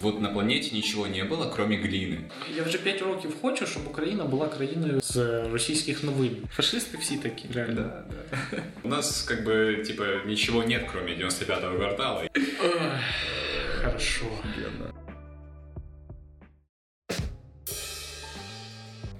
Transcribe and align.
Вот 0.00 0.20
на 0.20 0.28
планеті 0.28 0.74
нічого 0.74 1.06
не 1.06 1.24
було, 1.24 1.50
кроме 1.50 1.76
глини. 1.76 2.18
Я 2.56 2.62
вже 2.62 2.78
5 2.78 3.02
років 3.02 3.36
хочу, 3.42 3.66
щоб 3.66 3.82
Україна 3.86 4.24
була 4.24 4.48
країною 4.48 5.00
з 5.00 5.16
російських 5.52 6.04
новин. 6.04 6.36
Фашисти 6.52 6.98
всі 6.98 7.16
такі, 7.16 7.48
реально. 7.54 7.74
Да, 7.74 8.04
да. 8.10 8.62
У 8.82 8.88
нас 8.88 9.22
как 9.22 9.44
бы 9.44 9.84
типа 9.86 10.04
ничего 10.26 10.62
нет, 10.64 10.82
кроме 10.92 11.10
95-го 11.10 11.76
квартала. 11.76 12.22
Ох, 12.64 12.82
Хорошо. 13.84 14.26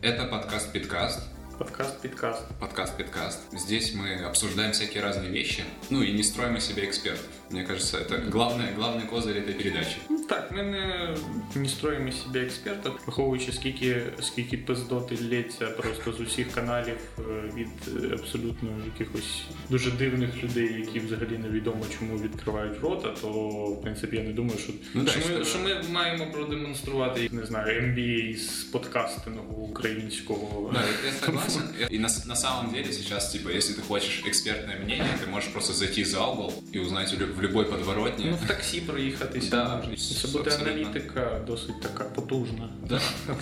Это 0.03 0.25
подкаст 0.31 0.73
Питкаст. 0.73 1.21
Подкаст, 1.59 2.03
підкаст. 2.03 2.43
Подкаст 2.61 2.97
Питкаст. 2.97 3.39
Здесь 3.53 3.95
мы 3.95 4.25
обсуждаем 4.27 4.73
всякие 4.73 5.03
разные 5.03 5.31
вещи, 5.31 5.63
ну 5.91 6.03
и 6.03 6.13
не 6.13 6.23
строим 6.25 6.57
из 6.57 6.65
себя 6.67 6.85
экспертов. 6.85 7.29
Мне 7.51 7.65
кажется, 7.65 7.99
это 7.99 8.17
главное, 8.31 8.73
главный 8.79 9.07
козырь 9.07 9.37
этой 9.37 9.53
передачи. 9.55 9.97
Ну 10.11 10.25
так, 10.29 10.53
ми 10.53 10.63
не, 10.63 11.17
не 11.55 11.69
строїмо 11.69 12.13
з 12.13 12.23
себе 12.23 12.41
експертів, 12.41 12.93
враховуючи 13.07 13.53
скільки, 13.53 14.03
скільки 14.23 14.57
пиздоти 14.59 15.19
лється 15.31 15.67
просто 15.67 16.13
з 16.13 16.21
усіх 16.21 16.53
каналів 16.53 16.97
е, 17.19 17.23
від 17.57 18.05
е, 18.05 18.15
абсолютно 18.15 18.69
якихось 18.99 19.43
дуже 19.71 19.91
дивних 19.91 20.45
людей, 20.45 20.85
які 20.87 21.01
взагалі 21.01 21.39
невідомо 21.39 21.85
чому 21.99 22.19
відкривають 22.19 22.81
рота, 22.83 23.09
то 23.21 23.29
в 23.67 23.83
принципі 23.83 24.17
я 24.17 24.23
не 24.23 24.33
думаю, 24.33 24.59
що, 24.59 24.73
Ну 24.95 25.03
да, 25.03 25.11
що, 25.11 25.21
ми, 25.21 25.25
що- 25.35 25.45
що 25.45 25.59
ми 25.59 25.83
маємо 25.91 26.27
продемонструвати, 26.33 27.29
не 27.33 27.47
знаю, 27.47 27.83
MBA 27.83 28.37
з 28.37 28.65
подкастингу 28.65 29.63
українського. 29.63 30.71
Да, 30.75 30.81
я 31.07 31.13
согласен. 31.27 31.63
И 31.93 31.99
на, 31.99 32.09
на 32.27 32.37
самом 32.37 32.73
деле 32.75 32.93
сейчас, 32.93 33.33
типа, 33.33 33.51
если 33.51 33.75
ты 33.75 33.83
хочешь 33.89 34.23
экспертное 34.27 34.79
мнение, 34.85 35.07
ты 35.27 35.31
можешь 35.31 35.51
просто 35.51 35.73
зайти 35.73 36.05
за 36.05 36.27
угол 36.27 36.53
и 36.75 36.79
узнать 36.79 37.13
в 37.13 37.23
лю- 37.23 37.35
в 37.38 37.42
любой 37.42 37.66
подворотні. 37.66 38.26
Ну, 38.30 38.38
в 38.44 38.48
таксі 38.48 38.82
проїхатися 38.82 39.50
Да, 39.50 39.84
Це 40.22 40.28
буде 40.28 40.52
аналітика 40.62 41.42
досить 41.48 41.82
така 41.82 42.04
потужна. 42.04 42.70
Да. 42.90 43.02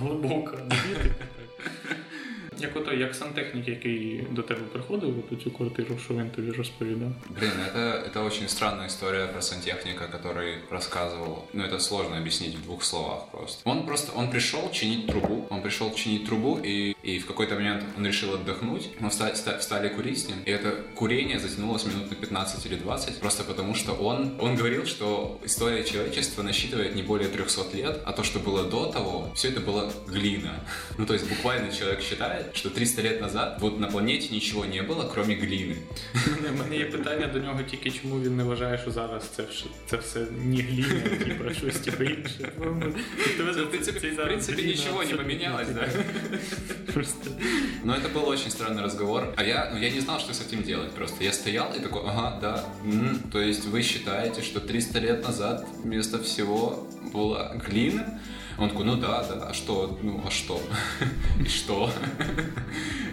Глибока 0.00 0.56
аналітика. 0.56 1.26
Як 2.63 2.75
ото, 2.77 2.93
як 2.93 3.15
сантехнік, 3.15 3.67
який 3.67 4.23
до 4.31 4.41
тебе 4.41 4.61
приходив 4.73 5.23
у 5.31 5.35
цю 5.35 5.51
квартиру, 5.51 5.97
що 6.05 6.13
він 6.13 6.29
тобі 6.29 6.51
розповідав. 6.51 7.11
Блин, 7.29 7.51
это, 7.73 7.79
это 8.09 8.25
очень 8.25 8.47
странная 8.47 8.87
история 8.87 9.27
про 9.27 9.41
сантехника, 9.41 10.07
который 10.07 10.53
рассказывал. 10.71 11.43
Ну, 11.53 11.63
это 11.63 11.79
сложно 11.79 12.17
объяснить 12.17 12.55
в 12.55 12.61
двух 12.63 12.83
словах 12.83 13.27
просто. 13.31 13.69
Он 13.69 13.85
просто, 13.85 14.11
он 14.15 14.29
пришел 14.29 14.71
чинить 14.71 15.07
трубу, 15.07 15.47
он 15.49 15.61
пришел 15.61 15.93
чинить 15.93 16.25
трубу, 16.25 16.59
и, 16.65 16.95
и 17.03 17.19
в 17.19 17.25
какой-то 17.27 17.55
момент 17.55 17.83
он 17.97 18.05
решил 18.05 18.33
отдохнуть. 18.33 18.89
Мы 18.99 19.09
встали, 19.09 19.35
ста- 19.35 19.57
встали 19.57 19.89
курить 19.89 20.19
с 20.19 20.27
ним, 20.27 20.37
и 20.45 20.51
это 20.51 20.71
курение 20.95 21.39
затянулось 21.39 21.85
минут 21.85 22.09
на 22.09 22.15
15 22.15 22.65
или 22.65 22.75
20, 22.75 23.19
просто 23.19 23.43
потому 23.43 23.75
что 23.75 23.93
он, 23.93 24.35
он 24.39 24.55
говорил, 24.55 24.85
что 24.85 25.39
история 25.45 25.83
человечества 25.83 26.43
насчитывает 26.43 26.95
не 26.95 27.03
более 27.03 27.29
300 27.29 27.77
лет, 27.77 28.01
а 28.05 28.11
то, 28.11 28.23
что 28.23 28.39
было 28.39 28.63
до 28.63 28.85
того, 28.85 29.31
все 29.35 29.47
это 29.49 29.59
была 29.61 29.91
глина. 30.07 30.59
Ну, 30.97 31.05
то 31.05 31.13
есть 31.13 31.29
буквально 31.29 31.71
человек 31.71 32.01
считает, 32.01 32.52
что 32.53 32.69
300 32.69 33.01
лет 33.01 33.21
назад 33.21 33.57
вот 33.59 33.79
на 33.79 33.87
планете 33.87 34.33
ничего 34.35 34.65
не 34.65 34.81
было, 34.81 35.09
кроме 35.13 35.35
глины. 35.35 35.75
У 36.53 36.57
мене 36.57 36.77
є 36.77 36.85
питання 36.85 37.27
до 37.27 37.39
нього 37.39 37.59
тільки, 37.71 37.91
чому 37.91 38.19
він 38.19 38.37
не 38.37 38.43
вважає, 38.43 38.77
що 38.77 38.91
зараз 38.91 39.23
це, 39.35 39.43
вш- 39.43 39.65
це 39.89 39.97
все 39.97 40.19
не 40.45 40.61
гліна, 40.61 41.01
типу, 41.25 41.53
щось 41.53 41.75
типу 41.79 42.03
інше. 42.03 42.51
В 42.57 43.69
принципе, 43.69 44.09
в 44.09 44.25
принципе, 44.25 44.61
ничего 44.63 45.03
не 45.03 45.13
поменялось, 45.15 45.67
да. 45.69 45.87
Просто 46.93 47.29
Но 47.83 47.93
это 47.93 48.09
был 48.13 48.27
очень 48.27 48.49
странный 48.51 48.81
разговор. 48.83 49.33
А 49.37 49.43
я, 49.43 49.69
ну, 49.73 49.79
я 49.79 49.89
не 49.89 49.99
знал, 50.01 50.19
что 50.19 50.33
с 50.33 50.41
этим 50.41 50.63
делать 50.63 50.91
просто. 50.91 51.23
Я 51.23 51.31
стоял 51.33 51.73
и 51.75 51.79
такой, 51.79 52.01
ага, 52.05 52.37
да. 52.41 52.63
м, 52.85 53.19
То 53.31 53.39
есть 53.39 53.65
вы 53.65 53.81
считаете, 53.83 54.41
что 54.41 54.59
300 54.59 54.99
лет 54.99 55.23
назад 55.23 55.65
вместо 55.83 56.17
всего 56.17 56.87
была 57.13 57.55
глина? 57.69 58.19
Он 58.58 58.68
такой, 58.68 58.84
ну 58.84 58.96
да, 58.96 59.24
да, 59.28 59.46
а 59.48 59.52
что, 59.52 59.98
ну 60.02 60.22
а 60.26 60.30
что? 60.30 60.60
И 61.40 61.48
что? 61.48 61.90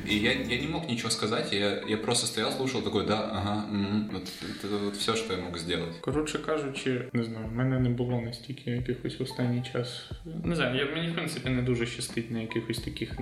И 0.05 0.15
я, 0.17 0.33
я 0.33 0.61
не 0.61 0.67
мог 0.67 0.87
ничего 0.89 1.09
сказать, 1.09 1.53
я, 1.53 1.81
я 1.87 1.97
просто 1.97 2.27
стоял, 2.27 2.51
слушал, 2.51 2.81
такой, 2.81 3.05
да, 3.05 3.29
ага, 3.31 3.65
м, 3.71 4.09
вот, 4.11 4.23
это 4.63 4.77
вот 4.77 4.95
все, 4.97 5.15
что 5.15 5.33
я 5.33 5.39
мог 5.39 5.57
сделать. 5.57 6.01
Коротше 6.01 6.39
кажучи, 6.39 7.09
не 7.13 7.23
знаю, 7.23 7.47
в 7.47 7.53
мене 7.53 7.79
не 7.79 7.89
було 7.89 8.21
настільки 8.21 8.71
якихось 8.71 9.19
в 9.19 9.23
останній 9.23 9.63
час. 9.73 10.09
Не 10.43 10.55
знаю, 10.55 10.77
я 10.77 10.95
мені 10.95 11.11
в 11.11 11.13
принципі 11.13 11.49
не 11.49 11.61
дуже 11.61 11.85
щастить 11.85 12.31
на 12.31 12.39
якихось 12.39 12.79
таких 12.79 13.19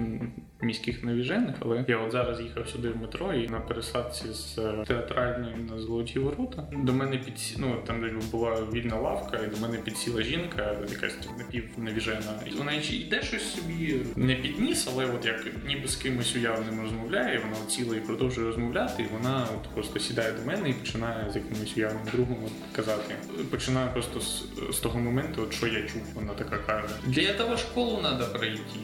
міських 0.62 1.04
навіжених, 1.04 1.56
але 1.60 1.86
я 1.88 1.98
от 1.98 2.12
зараз 2.12 2.42
їхав 2.42 2.70
сюди 2.70 2.90
в 2.90 2.98
метро 2.98 3.34
і 3.34 3.50
на 3.50 3.60
пересадці 3.60 4.26
з 4.34 4.58
е, 4.58 4.84
театральної 4.88 5.56
на 5.72 5.80
золоті 5.80 6.20
ворота. 6.20 6.68
До 6.72 6.94
мене 6.94 7.18
підсі... 7.18 7.56
ну 7.60 7.76
там 7.88 8.20
була 8.32 8.68
вільна 8.74 8.96
лавка, 8.96 9.38
і 9.38 9.56
до 9.56 9.68
мене 9.68 9.78
підсіла 9.78 10.22
жінка, 10.22 10.76
якась 10.92 11.16
напівнавіжена. 11.38 12.09
І 12.48 12.50
вона 12.50 12.74
йде 12.74 13.22
щось 13.24 13.56
собі 13.56 13.96
не 14.16 14.36
підніс, 14.36 14.88
але 14.92 15.06
от 15.06 15.26
як 15.26 15.46
ніби 15.68 15.88
з 15.88 15.96
кимось 15.96 16.36
уявним 16.36 16.82
розмовляє, 16.82 17.40
вона 17.40 17.66
ціла 17.70 17.96
і 17.96 18.00
продовжує 18.00 18.48
розмовляти, 18.48 19.04
і 19.04 19.08
вона 19.14 19.48
от 19.56 19.70
просто 19.74 20.00
сідає 20.00 20.32
до 20.32 20.46
мене 20.46 20.70
і 20.70 20.74
починає 20.74 21.32
з 21.32 21.36
якимось 21.36 21.78
уявним 21.78 22.04
другом 22.14 22.38
от 22.46 22.76
казати. 22.76 23.16
Починає 23.52 23.88
просто 23.88 24.22
з, 24.22 24.44
з 24.76 24.80
того 24.80 25.00
моменту, 25.00 25.42
от 25.42 25.54
що 25.54 25.68
я 25.68 25.82
чув, 25.82 26.02
вона 26.16 26.34
така 26.34 26.58
каже: 26.58 26.94
Для 27.06 27.34
того 27.34 27.58
школу 27.58 28.00
треба 28.02 28.26
пройти. 28.26 28.80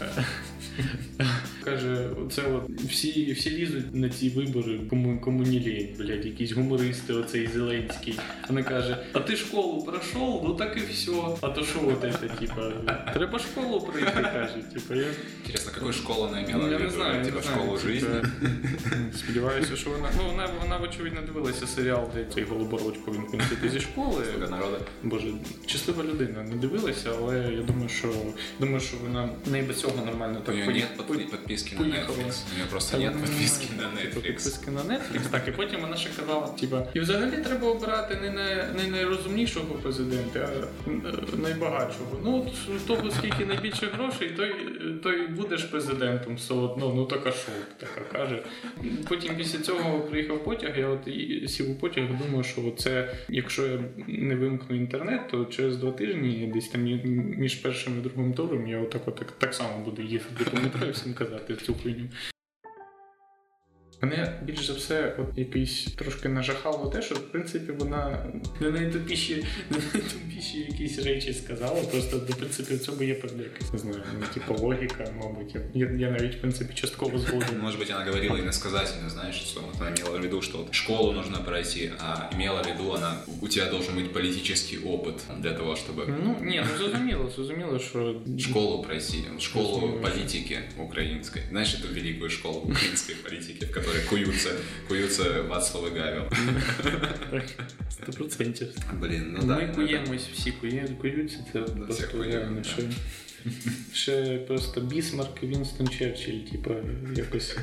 Каже, 1.66 2.08
оце 2.26 2.42
от 2.42 2.70
всі, 2.70 3.32
всі 3.32 3.50
лізуть 3.50 3.94
на 3.94 4.08
ці 4.08 4.30
вибори, 4.30 4.80
кому, 4.90 5.20
кому 5.20 5.42
не 5.42 5.60
лінь, 5.60 5.88
блядь, 5.98 6.26
якісь 6.26 6.52
гумористи, 6.52 7.12
оцей 7.12 7.46
Зеленський. 7.46 8.18
Вона 8.48 8.62
каже: 8.62 9.06
А 9.12 9.20
ти 9.20 9.36
школу 9.36 9.82
пройшов? 9.82 10.44
Ну 10.44 10.54
так 10.54 10.76
і 10.76 10.92
все. 10.92 11.12
А 11.40 11.48
то 11.48 11.64
що 11.64 11.78
от 11.88 12.00
це, 12.20 12.28
типа, 12.28 12.72
треба 13.14 13.38
школу 13.38 13.80
пройти, 13.80 14.10
каже. 14.10 14.54
Типа, 14.74 14.94
я, 14.94 15.06
Интересно, 15.44 15.72
какую 15.74 15.92
школу 15.92 16.22
она 16.22 16.42
имела 16.42 16.66
ну, 16.66 16.70
я 16.70 16.78
не 16.78 16.90
знаю, 16.90 17.24
Типа 17.24 17.42
школу 17.42 17.78
жизни? 17.78 18.22
Сподіваюся, 19.16 19.76
що 19.76 19.90
вона. 19.90 20.08
Ну, 20.16 20.30
вона, 20.30 20.48
вона 20.62 20.78
очевидно 20.78 21.20
дивилася 21.26 21.66
серіал, 21.66 22.10
де 22.14 22.26
цей 22.34 22.44
голобородько 22.44 23.12
він 23.12 23.40
в 23.62 23.72
зі 23.72 23.80
школи. 23.80 24.24
Слуга 24.32 24.50
народа. 24.50 24.78
Боже, 25.02 25.26
щаслива 25.66 26.04
людина, 26.04 26.42
не 26.42 26.56
дивилася, 26.56 27.10
але 27.18 27.38
я 27.38 27.62
думаю, 27.62 27.88
що 27.88 28.08
думаю, 28.60 28.80
що 28.80 28.96
вона 28.96 29.28
не 29.46 29.62
без 29.62 29.80
цього 29.80 30.06
нормально 30.06 30.38
У 30.42 30.46
так 30.46 30.54
нее 30.54 30.66
поні- 30.66 30.78
нет 30.78 30.96
подписки 31.56 31.76
на. 31.76 31.82
Netflix. 31.96 32.44
У 32.52 32.58
нее 32.58 32.66
просто 32.70 32.98
вона- 32.98 33.10
подписки 33.10 33.68
на 33.76 33.82
Netflix. 33.82 34.22
Підписки 34.22 34.70
на 34.70 34.80
Netflix, 34.80 35.30
так, 35.30 35.48
і 35.48 35.50
потім 35.50 35.80
вона 35.80 35.96
ще 35.96 36.10
казала, 36.20 36.46
типа, 36.46 36.86
і 36.94 37.00
взагалі 37.00 37.36
треба 37.44 37.68
обирати 37.68 38.14
не, 38.22 38.30
на, 38.30 38.72
не 38.82 38.90
найрозумнішого 38.90 39.74
президента, 39.74 40.48
а 40.86 40.90
е, 40.90 41.12
найбагатшого. 41.42 42.20
Ну, 42.24 42.46
от 42.76 42.86
того, 42.86 43.10
скільки 43.10 43.46
найбільше 43.46 43.86
грошей, 43.86 44.30
той, 44.30 44.54
той 45.02 45.26
будеш 45.26 45.62
президентом 45.64 46.34
все 46.36 46.54
одно, 46.54 46.92
ну 46.94 47.04
така 47.06 47.32
що, 47.32 47.48
така 47.76 48.00
каже. 48.12 48.42
Потім 49.08 49.36
після 49.36 49.58
цього 49.58 50.00
приїхав 50.00 50.44
потяг, 50.44 50.78
я 50.78 50.88
от 50.88 51.08
і 51.08 51.48
сів 51.48 51.70
у 51.70 51.74
потяг, 51.74 52.04
думаю, 52.24 52.44
що 52.44 52.72
це, 52.78 53.14
якщо 53.28 53.66
я 53.66 53.78
не 54.08 54.36
вимкну 54.36 54.76
інтернет, 54.76 55.20
то 55.30 55.44
через 55.44 55.76
два 55.76 55.90
тижні 55.90 56.50
десь 56.54 56.68
там 56.68 56.80
мі- 56.80 57.36
між 57.38 57.54
першим 57.54 57.98
і 57.98 58.02
другим 58.02 58.32
туром 58.34 58.66
я 58.68 58.80
отак 58.80 59.02
от 59.08 59.16
так, 59.16 59.32
так 59.32 59.54
само 59.54 59.84
буду 59.84 60.02
їхати 60.02 60.44
метро 60.62 60.86
і 60.86 60.90
всім 60.90 61.14
казати 61.14 61.45
цю 61.54 61.74
хуйню. 61.74 62.08
Мене 64.05 64.39
більш 64.43 64.65
за 64.65 64.73
все, 64.73 65.15
от 65.17 65.37
якийсь 65.37 65.83
трошки 65.83 66.29
нажахало 66.29 66.89
те, 66.89 67.01
що 67.01 67.15
в 67.15 67.31
принципі 67.31 67.71
вона 67.71 68.25
не 68.59 68.71
найтупіші, 68.71 69.45
не 69.69 69.77
найтупіші 69.93 70.57
якісь 70.59 70.99
речі 70.99 71.33
сказала. 71.33 71.81
Просто 71.81 72.17
в 72.17 72.35
принципі 72.35 72.75
в 72.75 72.79
цьому 72.79 73.03
є 73.03 73.13
певна 73.13 73.43
якась 73.43 73.73
не 73.73 73.79
знаю, 73.79 74.03
ну, 74.19 74.25
типу 74.33 74.65
логіка, 74.65 75.13
мабуть. 75.21 75.55
Я, 75.73 75.91
я 75.97 76.11
навіть 76.11 76.35
в 76.35 76.39
принципі 76.39 76.73
частково 76.73 77.19
згоден. 77.19 77.59
Может 77.61 77.79
быть, 77.79 77.91
она 77.95 78.05
говорила 78.05 78.37
иносказательно, 78.39 79.09
знаешь, 79.09 79.35
что 79.35 79.61
вот 79.61 79.81
она 79.81 79.91
имела 79.91 80.17
в 80.17 80.21
виду, 80.23 80.41
что 80.41 80.57
вот 80.57 80.73
школу 80.73 81.11
нужно 81.11 81.37
пройти, 81.37 81.91
а 81.99 82.29
имела 82.35 82.61
в 82.63 82.67
виду 82.67 82.91
она, 82.91 83.17
у 83.41 83.47
тебя 83.47 83.69
должен 83.69 83.95
быть 83.95 84.13
политический 84.13 84.77
опыт 84.77 85.15
для 85.39 85.53
того, 85.53 85.75
чтобы 85.75 86.07
Ну 86.07 86.35
ні, 86.41 86.63
ну 86.71 86.77
зрозуміло, 86.77 87.31
зрозуміло, 87.35 87.79
що 87.79 88.15
школу 88.39 88.83
пройти, 88.83 89.17
школу 89.39 89.75
Разумеется. 89.75 90.09
политики 90.09 90.59
украинской. 90.77 91.41
Знаешь 91.49 91.75
эту 91.75 91.93
великую 91.93 92.29
школу 92.29 92.59
украинской 92.59 93.15
политики, 93.23 93.65
в 93.65 93.71
которой 93.71 93.94
куются, 94.08 94.50
куются 94.88 95.42
Вацлав 95.42 95.86
и 95.86 95.98
Гавел? 95.98 96.30
сто 97.90 98.12
процентов. 98.12 98.68
Блин, 98.92 99.36
ну 99.38 99.46
да. 99.46 99.54
Мы 99.54 99.60
ну 99.60 99.62
это- 99.62 99.74
куємось 99.74 100.28
всі, 100.34 100.50
кує, 100.52 100.88
куються, 101.00 101.38
просто 101.52 102.22
реально. 102.24 102.62
Ще. 103.92 104.38
Просто 104.46 104.80
Бісмарк 104.80 105.42
Вінстон 105.42 105.88
Черчилль, 105.88 106.38
типу, 106.52 106.70
якось 107.16 107.56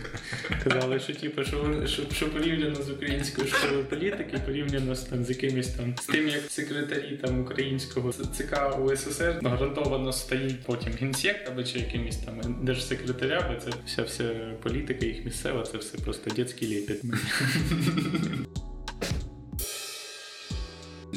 казали, 0.64 1.00
що 1.00 1.14
типу, 1.14 1.44
що, 1.44 1.88
що, 1.88 2.04
що 2.16 2.30
порівняно 2.30 2.76
з 2.76 2.90
українською 2.90 3.48
школою 3.48 3.86
політики, 3.86 4.38
порівняно 4.46 4.96
з, 4.96 5.02
там, 5.02 5.24
з 5.24 5.30
якимись 5.30 5.68
там 5.68 5.96
з 6.02 6.06
тим, 6.06 6.28
як 6.28 6.52
секретарі 6.52 7.20
там 7.22 7.42
українського 7.42 8.14
ЦК 8.14 8.80
УССР 8.80 9.40
гарантовано 9.44 10.14
стоїть 10.14 10.64
потім 10.64 10.94
генсек 10.94 11.36
або 11.48 11.64
чи 11.64 11.80
якимось 11.80 12.18
там 12.18 12.60
держсекретаря, 12.62 13.50
бо 13.54 13.72
це 13.72 13.78
вся 13.86 14.04
вся 14.04 14.34
політика 14.64 15.06
їх 15.06 15.26
місцева, 15.26 15.64
це 15.64 15.78
все 15.78 15.98
просто 15.98 16.30
дітський 16.30 16.76
лепет. 16.76 17.02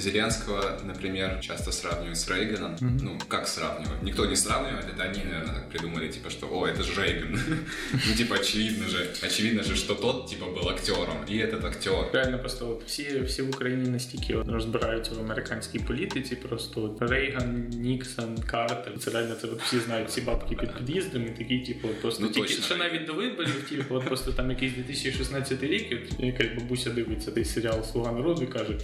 Зеленского, 0.06 0.80
например, 0.84 1.40
часто 1.42 1.72
сравнивают 1.72 2.18
с 2.18 2.28
Рейганом. 2.30 2.76
Mm-hmm. 2.76 3.00
Ну, 3.02 3.20
как 3.28 3.48
сравнивать? 3.48 4.02
Никто 4.02 4.26
не 4.26 4.36
сравнивает, 4.36 4.86
это 4.86 5.04
они, 5.04 5.24
наверное, 5.24 5.56
так 5.56 5.70
придумали, 5.70 6.08
типа, 6.08 6.30
что, 6.30 6.48
о, 6.52 6.66
это 6.68 6.84
же 6.84 7.02
Рейган. 7.02 7.40
ну, 7.92 8.16
типа, 8.18 8.36
очевидно 8.36 8.88
же, 8.88 9.10
очевидно 9.22 9.64
же, 9.64 9.76
что 9.76 9.96
тот, 9.96 10.30
типа, 10.30 10.46
был 10.46 10.70
актером, 10.70 11.18
и 11.30 11.38
этот 11.38 11.66
актер. 11.66 12.06
Реально 12.14 12.40
просто 12.40 12.70
от 12.70 12.84
всі, 12.88 13.20
всі 13.22 13.42
в 13.42 13.50
Україні 13.50 13.90
настільки 13.90 14.36
от 14.36 14.48
розбираються 14.48 15.12
в 15.16 15.20
американській 15.20 15.80
політиці, 15.80 16.36
просто 16.36 16.84
от 16.84 17.10
Рейган, 17.10 17.70
Ніксон, 17.70 18.38
Картер. 18.38 18.94
Це 19.00 19.12
реально 19.12 19.36
це 19.36 19.48
от 19.48 19.62
всі 19.62 19.80
знають 19.80 20.12
ці 20.12 20.22
бабки 20.22 20.56
під 20.56 20.76
під'їздами, 20.78 21.30
такі, 21.38 21.60
типу, 21.60 21.88
просто 22.02 22.24
Ну, 22.24 22.30
тільки 22.30 22.48
точно. 22.48 22.64
що 22.64 22.76
навіть 22.78 23.06
до 23.06 23.14
виборів, 23.14 23.66
типу, 23.70 23.96
от 23.96 24.06
просто 24.06 24.32
там 24.32 24.50
якийсь 24.50 24.74
2016 24.74 25.64
рік, 25.64 25.92
і 26.20 26.26
якась 26.26 26.48
бабуся 26.58 26.90
дивиться 26.90 27.32
цей 27.32 27.46
серіал 27.46 27.84
Слуга 27.92 28.12
народу 28.12 28.44
і 28.44 28.48
каже: 28.48 28.78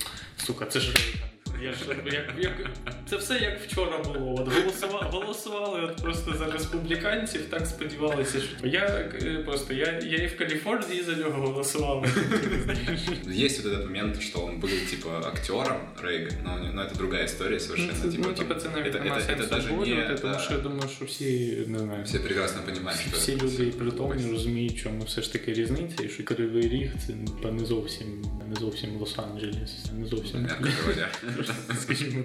сука, 0.46 0.66
це 0.66 0.80
ж 0.80 0.86
Рейган. 0.88 1.11
Я 1.64 1.74
ж 1.74 1.80
як, 2.06 2.34
як 2.40 2.54
це 3.10 3.18
все 3.18 3.40
як 3.40 3.62
вчора 3.62 3.98
було. 3.98 4.36
От 4.42 4.54
голосували, 4.54 5.08
голосували 5.12 5.82
от 5.82 5.96
просто 5.96 6.34
за 6.38 6.52
республіканців, 6.52 7.42
так 7.50 7.66
сподівалися, 7.68 8.40
що 8.42 8.68
я 8.68 8.86
е, 9.24 9.44
просто 9.46 9.74
я, 9.74 10.00
я 10.06 10.18
і 10.18 10.28
в 10.28 10.38
Каліфорнії 10.38 11.04
за 11.04 11.16
нього 11.16 11.48
голосував. 11.48 12.06
Есть 13.30 13.64
вот 13.64 13.74
этот 13.74 13.86
момент, 13.86 14.22
что 14.22 14.46
он 14.46 14.60
был, 14.60 14.90
типа, 14.90 15.10
актером 15.28 15.78
Рейган, 16.04 16.34
но, 16.44 16.56
у 16.56 16.60
него- 16.60 16.74
но 16.74 16.82
это 16.82 16.98
другая 16.98 17.26
история 17.26 17.60
совершенно. 17.60 17.94
Ну, 18.04 18.12
це, 18.12 18.18
типа, 18.18 18.28
ну, 18.30 18.34
там- 18.36 18.48
типа, 18.48 18.60
це 18.60 18.70
навіть 18.70 18.96
это, 18.96 19.04
нема 19.04 19.16
это, 19.18 19.26
сенсу 19.26 19.44
это 19.44 19.50
даже 19.50 19.68
не... 19.68 19.74
обговорювати, 19.74 20.16
тому 20.22 20.34
да. 20.34 20.40
що 20.40 20.54
я 20.54 20.60
думаю, 20.60 20.90
що 20.96 21.06
всі 21.06 21.58
не 21.68 21.80
знаю. 21.80 22.04
Все 22.04 22.20
прекрасно 22.20 22.62
понимают, 22.66 23.00
что 23.02 23.18
Всі 23.18 23.32
это 23.32 23.44
люди 23.44 23.64
і 23.64 23.68
всё 23.68 23.72
притомні 23.72 24.14
такое. 24.18 24.32
розуміють, 24.32 24.78
чому 24.78 25.04
все 25.04 25.22
ж 25.22 25.34
таки 25.34 25.54
різниця, 25.54 26.04
і 26.04 26.10
що 26.10 26.24
кривий 26.24 26.70
ріг 26.70 26.92
це 27.08 27.14
та 27.44 27.52
не 27.52 27.66
зовсім 27.66 28.08
не 28.50 28.56
зовсім 28.56 28.90
Лос-Анджелес, 28.98 29.94
не 30.00 30.06
зовсім 30.08 30.42
Мягко 30.42 30.68
говоря. 30.82 31.08
скажімо 31.81 32.23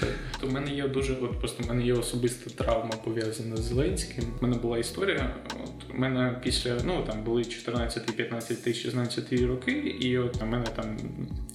так. 0.00 0.08
То 0.40 0.46
в 0.46 0.52
мене 0.52 0.74
є 0.74 0.88
дуже, 0.88 1.14
от 1.14 1.38
просто 1.38 1.62
в 1.64 1.68
мене 1.68 1.86
є 1.86 1.92
особиста 1.92 2.50
травма 2.50 2.90
пов'язана 3.04 3.56
з 3.56 3.62
Зеленським. 3.62 4.24
У 4.40 4.42
мене 4.42 4.56
була 4.56 4.78
історія. 4.78 5.36
От 5.64 5.94
у 5.94 5.98
мене 5.98 6.40
після 6.42 6.78
ну 6.84 7.04
там 7.06 7.24
були 7.24 7.44
14, 7.44 8.16
15, 8.16 8.76
16 8.76 9.32
роки, 9.32 9.72
і 10.00 10.18
от 10.18 10.42
у 10.42 10.46
мене 10.46 10.64
там 10.76 10.96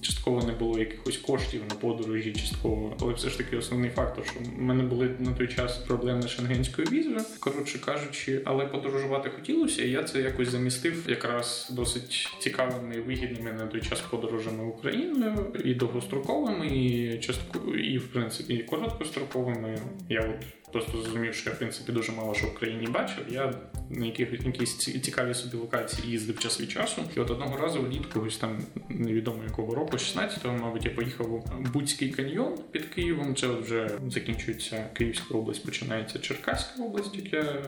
частково 0.00 0.42
не 0.42 0.52
було 0.52 0.78
якихось 0.78 1.16
коштів 1.16 1.62
на 1.68 1.74
подорожі, 1.74 2.32
частково, 2.32 2.96
але 3.00 3.12
все 3.12 3.30
ж 3.30 3.38
таки 3.38 3.56
основний 3.56 3.90
фактор, 3.90 4.26
що 4.26 4.40
в 4.56 4.62
мене 4.62 4.82
були 4.82 5.10
на 5.18 5.32
той 5.32 5.48
час 5.48 5.78
проблеми 5.78 6.22
з 6.22 6.28
шенгенською 6.28 6.88
візою, 6.92 7.20
коротше 7.40 7.78
кажучи, 7.78 8.42
але 8.44 8.66
подорожувати 8.66 9.30
хотілося, 9.30 9.82
і 9.82 9.90
я 9.90 10.02
це 10.02 10.20
якось 10.20 10.48
замістив 10.48 11.04
якраз 11.08 11.68
досить 11.70 12.28
цікавими 12.38 12.96
і 12.96 13.00
вигідними 13.00 13.52
на 13.52 13.66
той 13.66 13.80
час 13.80 14.00
подорожами 14.00 14.64
Україною 14.64 15.46
і 15.64 15.74
довгостроковими, 15.74 16.66
і 16.66 17.18
частково, 17.18 17.74
і 17.74 17.98
в 17.98 18.06
принципі 18.06 18.54
і 18.54 18.62
короткостроковими. 18.62 19.78
Я 20.08 20.20
от 20.20 20.46
просто 20.72 20.92
зрозумів, 21.02 21.34
що 21.34 21.50
я 21.50 21.56
в 21.56 21.58
принципі 21.58 21.92
дуже 21.92 22.12
мало 22.12 22.34
що 22.34 22.46
в 22.46 22.54
країні 22.54 22.86
бачив. 22.86 23.24
Я 23.28 23.54
на 23.90 24.06
яких 24.06 24.32
якісь 24.46 24.76
ці- 24.78 25.00
цікаві 25.00 25.34
собі 25.34 25.56
локації 25.56 26.08
їздив 26.10 26.38
час 26.38 26.60
від 26.60 26.70
часу. 26.70 27.02
І 27.16 27.20
от 27.20 27.30
одного 27.30 27.56
разу 27.56 27.82
влітку, 27.82 28.20
ось 28.20 28.36
там 28.36 28.58
невідомо 28.88 29.44
якого 29.44 29.74
року, 29.74 29.96
16-го, 29.96 30.58
мабуть, 30.58 30.84
я 30.84 30.90
поїхав 30.90 31.32
у 31.34 31.44
Буцький 31.72 32.10
каньйон 32.10 32.58
під 32.70 32.84
Києвом. 32.84 33.36
Це 33.36 33.46
вже 33.46 33.90
закінчується 34.08 34.86
Київська 34.92 35.34
область, 35.34 35.64
починається 35.64 36.18
Черкаська 36.18 36.82
область, 36.82 37.16
як 37.16 37.32
я 37.32 37.62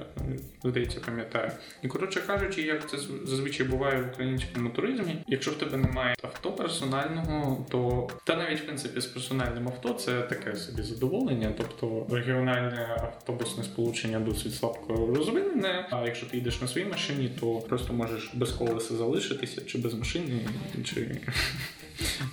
здається 0.65 1.01
пам'ятаю. 1.01 1.51
І 1.83 1.89
коротше 1.89 2.21
кажучи, 2.27 2.63
як 2.63 2.91
це 2.91 2.97
зазвичай 3.25 3.67
буває 3.67 4.03
в 4.03 4.09
українському 4.13 4.71
туризмі, 4.71 5.25
якщо 5.27 5.51
в 5.51 5.55
тебе 5.55 5.77
немає 5.77 6.15
авто 6.23 6.53
персонального, 6.53 7.67
то 7.71 8.11
та 8.25 8.37
навіть 8.37 8.61
в 8.61 8.65
принципі 8.65 9.01
з 9.01 9.07
персональним 9.07 9.69
авто 9.69 9.93
це 9.93 10.23
таке 10.23 10.57
собі 10.57 10.83
задоволення. 10.83 11.53
Тобто 11.57 12.07
регіональне 12.17 12.92
автобусне 12.97 13.65
сполучення 13.65 14.21
досить 14.21 14.55
слабко 14.55 15.11
розвинене. 15.17 15.89
А 15.91 16.05
якщо 16.05 16.27
ти 16.27 16.37
йдеш 16.37 16.61
на 16.61 16.69
своїй 16.69 16.87
машині, 16.87 17.31
то 17.41 17.55
просто 17.55 17.93
можеш 17.93 18.31
без 18.35 18.51
колеса 18.51 18.97
залишитися, 18.97 19.61
чи 19.67 19.79
без 19.79 19.95
машини, 19.95 20.49
чи. 20.85 21.21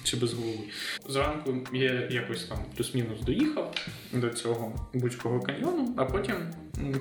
Чи 0.04 0.18
без 0.18 0.34
голови. 0.34 0.58
Зранку 1.08 1.58
я 1.74 2.08
якось 2.10 2.44
там 2.44 2.58
плюс-мінус 2.78 3.22
доїхав 3.22 3.76
до 4.14 4.30
цього 4.30 4.90
Буцького 4.94 5.40
каньйону, 5.40 5.94
а 5.98 6.06
потім, 6.06 6.36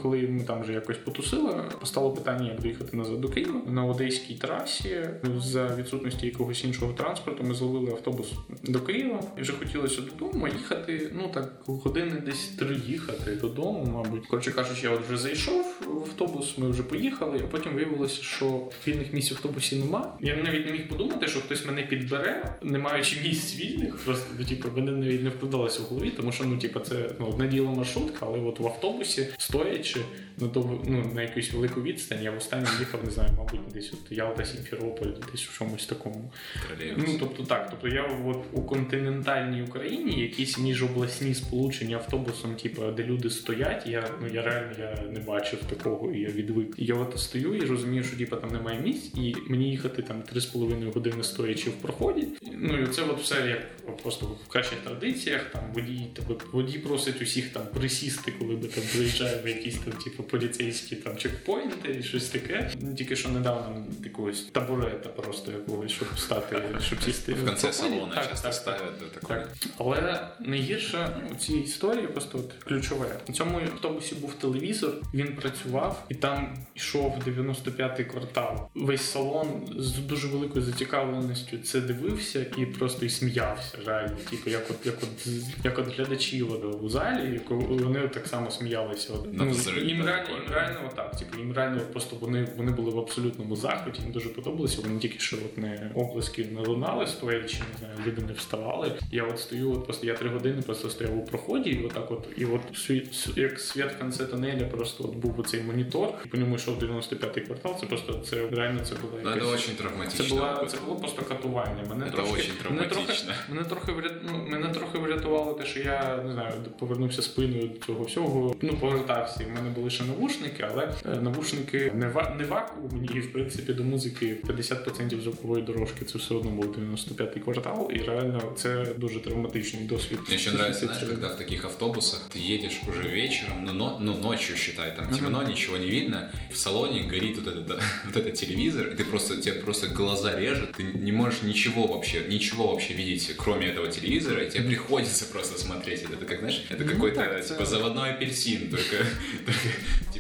коли 0.03 0.19
ми 0.19 0.43
там 0.45 0.63
вже 0.63 0.73
якось 0.73 0.97
потусили, 0.97 1.65
постало 1.81 2.11
питання, 2.11 2.51
як 2.51 2.61
доїхати 2.61 2.97
назад 2.97 3.21
до 3.21 3.29
Києва. 3.29 3.61
На 3.67 3.85
одеській 3.85 4.35
трасі 4.35 5.09
за 5.39 5.77
відсутності 5.77 6.27
якогось 6.27 6.65
іншого 6.65 6.93
транспорту 6.93 7.45
ми 7.45 7.55
зловили 7.55 7.91
автобус 7.91 8.33
до 8.63 8.81
Києва 8.81 9.23
і 9.39 9.41
вже 9.41 9.53
хотілося 9.53 10.01
додому 10.01 10.49
їхати. 10.49 11.13
Ну 11.15 11.31
так 11.35 11.53
години 11.67 12.23
десь 12.27 12.49
три 12.49 12.77
їхати 12.87 13.31
додому, 13.31 13.91
мабуть. 13.95 14.27
Коротше 14.27 14.53
кажучи, 14.53 14.87
я 14.87 14.91
от 14.91 15.07
вже 15.07 15.17
зайшов 15.17 15.67
в 15.87 15.99
автобус, 16.01 16.59
ми 16.59 16.71
вже 16.71 16.83
поїхали, 16.83 17.41
а 17.45 17.47
потім 17.47 17.73
виявилося, 17.73 18.23
що 18.23 18.63
вільних 18.87 19.13
місць 19.13 19.31
в 19.31 19.35
автобусі 19.35 19.77
нема. 19.77 20.17
Я 20.21 20.37
навіть 20.37 20.67
не 20.67 20.73
міг 20.73 20.89
подумати, 20.89 21.29
що 21.29 21.41
хтось 21.41 21.67
мене 21.67 21.83
підбере, 21.83 22.59
не 22.63 22.79
маючи 22.79 23.17
місць 23.25 23.61
вільних. 23.61 23.97
Просто 23.97 24.45
типу, 24.45 24.69
мене 24.77 24.93
навіть 24.93 25.23
не 25.23 25.31
вкладалося 25.31 25.83
в 25.83 25.85
голові, 25.85 26.11
тому 26.17 26.33
що 26.33 26.45
ну, 26.45 26.59
типу, 26.59 26.81
це 26.81 27.11
ну, 27.21 27.27
одне 27.27 27.49
діло 27.49 27.75
маршрутка, 27.75 28.27
але 28.27 28.39
от 28.39 28.61
в 28.61 28.67
автобусі 28.67 29.29
стоячи 29.69 30.01
на 30.41 30.47
довго, 30.47 30.83
ну, 30.87 31.11
на 31.15 31.23
якусь 31.23 31.53
велику 31.53 31.83
відстань, 31.83 32.23
я 32.23 32.31
в 32.31 32.37
останній 32.37 32.69
їхав, 32.79 33.05
не 33.05 33.11
знаю, 33.11 33.31
мабуть, 33.39 33.61
десь 33.75 33.93
от 33.93 34.13
Ялта, 34.13 34.45
Сімферополь, 34.45 35.07
десь 35.33 35.43
в 35.43 35.59
чомусь 35.59 35.87
такому. 35.87 36.33
Троллейбус. 36.67 37.05
Ну, 37.09 37.17
тобто 37.21 37.43
так, 37.43 37.71
тобто 37.71 37.89
я 37.89 38.03
от 38.27 38.45
у 38.53 38.63
континентальній 38.63 39.63
Україні 39.63 40.21
якісь 40.21 40.59
міжобласні 40.59 41.35
сполучення 41.35 41.97
автобусом, 41.97 42.55
типу, 42.55 42.83
де 42.97 43.05
люди 43.05 43.31
стоять, 43.31 43.87
я 43.87 44.11
ну 44.21 44.29
я 44.35 44.43
реально 44.43 44.73
я 44.79 45.03
не 45.13 45.21
бачив 45.21 45.59
такого, 45.59 46.13
і 46.13 46.21
я 46.21 46.29
відвик. 46.29 46.75
Я 46.77 46.95
от 46.95 47.19
стою 47.19 47.55
і 47.55 47.61
розумію, 47.61 48.05
що 48.05 48.17
типу, 48.17 48.37
там 48.37 48.51
немає 48.51 48.81
місць, 48.81 49.15
і 49.15 49.35
мені 49.49 49.71
їхати 49.71 50.03
там 50.03 50.23
3,5 50.35 50.93
години 50.93 51.23
стоячи 51.23 51.71
в 51.71 51.75
проході. 51.75 52.29
Ну 52.53 52.83
і 52.83 52.87
це 52.87 53.03
от 53.03 53.21
все 53.21 53.49
як 53.49 53.97
просто 54.03 54.27
в 54.27 54.49
кращих 54.49 54.79
традиціях. 54.79 55.45
Там 55.53 55.63
водій 55.75 56.07
тебе 56.15 56.35
водій 56.53 56.79
просить 56.79 57.23
усіх 57.23 57.49
там 57.49 57.63
присісти, 57.75 58.33
коли 58.39 58.55
ми 58.55 58.69
там 58.69 58.85
приїжджаємо 58.93 59.43
якісь 59.59 59.79
там, 59.79 59.93
типу, 59.93 60.23
поліцейські 60.23 60.97
там 60.97 61.17
чекпоінти 61.17 61.97
і 62.01 62.03
щось 62.03 62.29
таке. 62.29 62.71
Тільки 62.99 63.17
що 63.17 63.29
недавно 63.29 63.87
якогось 64.05 64.43
табурета 64.43 65.09
просто 65.09 65.53
якогось, 65.53 65.93
щоб 65.93 66.09
стати, 66.19 66.63
щоб 66.81 67.03
сісти 67.03 67.33
В 67.33 67.47
конце 67.47 67.69
проході. 67.69 67.97
салона 67.97 68.15
Так, 68.15 68.29
часто 68.29 68.49
так, 68.49 68.55
ставят 68.55 68.93
да, 69.01 69.21
такое. 69.21 69.37
так. 69.39 69.49
Але 69.79 70.29
найгірше 70.41 71.09
у 71.33 71.35
цій 71.35 71.57
історії 71.57 72.07
просто 72.07 72.39
от 72.39 72.65
ключове. 72.65 73.21
У 73.29 73.33
цьому 73.33 73.59
автобусі 73.59 74.15
був 74.15 74.35
телевізор, 74.35 74.93
він 75.15 75.37
працював, 75.37 76.05
і 76.09 76.15
там 76.15 76.59
йшов 76.75 77.15
95-й 77.27 78.05
квартал. 78.05 78.69
Весь 78.75 79.03
салон 79.03 79.67
з 79.79 79.93
дуже 79.99 80.29
великою 80.29 80.65
зацікавленістю 80.65 81.59
це 81.59 81.81
дивився 81.81 82.47
і 82.57 82.67
просто 82.67 83.07
і 83.07 83.09
сміявся. 83.11 83.79
Реально, 83.87 84.17
типу, 84.31 84.51
як 84.51 84.71
от 84.71 84.87
як 84.87 84.95
от 85.03 85.27
як 85.65 85.79
от 85.79 85.97
глядачі 85.97 86.43
у 86.43 86.89
залі, 86.89 87.33
як 87.33 87.51
вони 87.51 88.09
так 88.09 88.27
само 88.27 88.51
сміялися. 88.51 89.13
Ну, 89.45 89.81
їм 89.83 89.99
так, 89.99 90.07
реально, 90.07 90.31
їм 90.35 90.53
реально 90.53 90.79
отак. 90.93 91.17
Типу, 91.17 91.39
їм 91.39 91.53
реально 91.53 91.81
просто 91.93 92.17
вони, 92.21 92.49
вони 92.57 92.73
були 92.73 92.91
в 92.91 92.99
абсолютному 92.99 93.57
захваті, 93.57 94.03
їм 94.03 94.13
дуже 94.13 94.29
подобалося. 94.29 94.83
Вони 94.83 94.99
тільки 94.99 95.19
що 95.19 95.37
от 95.37 95.59
не 95.59 95.91
оплески 95.95 96.45
не 96.45 96.61
лунали 96.61 97.07
стоячи, 97.07 97.57
не 97.73 97.79
знаю, 97.79 97.95
люди 98.07 98.23
не 98.23 98.33
вставали. 98.33 98.93
Я 99.13 99.25
от 99.25 99.41
стою, 99.41 99.73
от 99.73 99.85
просто 99.85 100.07
я 100.07 100.15
три 100.15 100.29
години 100.31 100.63
просто 100.63 100.91
стояв 100.91 101.19
у 101.19 101.25
проході, 101.25 101.71
і 101.71 101.85
отак 101.87 102.11
от, 102.11 102.29
і 102.37 102.45
от 102.45 102.61
світ, 102.79 103.29
як 103.37 103.61
світ 103.61 103.87
в 103.87 103.99
кінці 103.99 104.25
тунеля, 104.25 104.65
просто 104.65 105.05
от 105.05 105.15
був 105.15 105.41
оцей 105.41 105.63
монітор, 105.63 106.09
і 106.25 106.29
по 106.29 106.37
ньому 106.37 106.55
йшов 106.57 106.79
95-й 106.79 107.41
квартал. 107.41 107.81
Це 107.81 107.87
просто 107.87 108.13
це 108.13 108.49
реально 108.51 108.81
це 108.85 108.95
була 108.95 109.13
Ну, 109.25 109.31
это 109.31 109.35
якась- 109.35 109.55
очень 109.55 109.75
це 109.77 109.83
травматично. 109.83 110.37
була 110.37 110.67
це 110.67 110.77
було 110.87 110.97
просто 110.97 111.23
катування. 111.23 111.85
Мене 111.89 112.05
Це 112.05 112.11
трошки 112.11 112.33
очень 112.35 112.53
мене 112.71 112.83
трохи, 112.87 112.89
травматично. 112.95 113.33
мене 113.49 113.65
трохи 113.65 113.93
ну, 114.23 114.45
мене 114.49 114.69
трохи 114.69 114.99
врятувало 114.99 115.53
те, 115.55 115.65
що 115.67 115.81
я 115.81 116.17
не 116.27 116.33
знаю, 116.33 116.53
повернувся 116.79 117.23
спиною 117.23 117.69
до 117.69 117.87
цього 117.87 118.05
всього. 118.05 118.57
Ну 118.63 118.75
повертався. 118.75 119.28
і 119.42 119.44
в 119.44 119.50
мене 119.56 119.70
були 119.70 119.90
ще 119.90 120.04
навушники, 120.04 120.68
але 120.72 120.94
е, 121.06 121.22
навушники 121.22 121.92
не 121.96 122.08
ва 122.08 122.36
не 122.40 122.46
вакуумні, 122.46 123.10
і 123.16 123.20
в 123.20 123.34
принципі 123.34 123.74
до 123.74 123.84
музики 123.84 124.38
50% 124.44 125.22
звукової 125.22 125.64
дорожки 125.64 126.06
це 126.06 126.18
все 126.18 126.36
одно 126.36 126.52
був 126.52 126.66
95-й 126.66 127.40
квартал, 127.40 127.92
і 127.96 127.98
реально 127.98 128.54
це 128.58 128.86
дуже 128.98 129.20
травматичний 129.20 129.84
досвід. 129.84 130.20
Мне 130.28 130.36
еще 130.36 130.50
нравится, 130.50 130.80
Це- 130.80 130.86
знаешь, 130.86 131.04
когда 131.10 131.28
в 131.28 131.38
таких 131.38 131.66
автобусах 131.66 132.30
ты 132.36 132.56
едешь 132.56 132.82
уже 132.90 133.10
вечером, 133.10 133.58
ну, 133.66 133.74
но, 133.74 133.98
ну 134.02 134.18
ночью 134.30 134.56
считай, 134.56 134.96
там 134.96 135.20
темно, 135.20 135.44
ничего 135.44 135.78
не 135.78 135.88
видно, 135.88 136.30
в 136.52 136.58
салоне 136.58 137.04
горит 137.12 137.38
вот 137.38 137.48
этот, 137.48 137.82
вот 138.06 138.16
этот 138.18 138.34
телевизор, 138.34 138.88
и 138.88 138.96
ты 138.96 139.04
просто, 139.04 139.42
тебе 139.42 139.56
просто 139.56 139.88
глаза 139.88 140.40
режет, 140.40 140.72
ты 140.72 140.84
не 140.84 141.12
можешь 141.12 141.42
ничего 141.44 141.88
вообще, 141.88 142.24
ничего 142.30 142.68
вообще 142.68 142.94
видеть, 142.94 143.36
кроме 143.38 143.68
этого 143.68 143.88
телевизора, 143.88 144.44
и 144.44 144.50
тебе 144.50 144.64
приходится 144.64 145.26
просто 145.26 145.60
смотреть 145.60 146.04
это. 146.04 146.14
Это 146.14 146.26
как, 146.26 146.40
знаешь, 146.40 146.66
это 146.70 146.84
ну, 146.86 146.92
какой-то 146.92 147.16
так, 147.16 147.46
типа 147.46 147.66
заводной 147.66 148.12
апельсин, 148.12 148.70
только, 148.70 148.96
только 148.96 148.98
типа, 148.98 149.08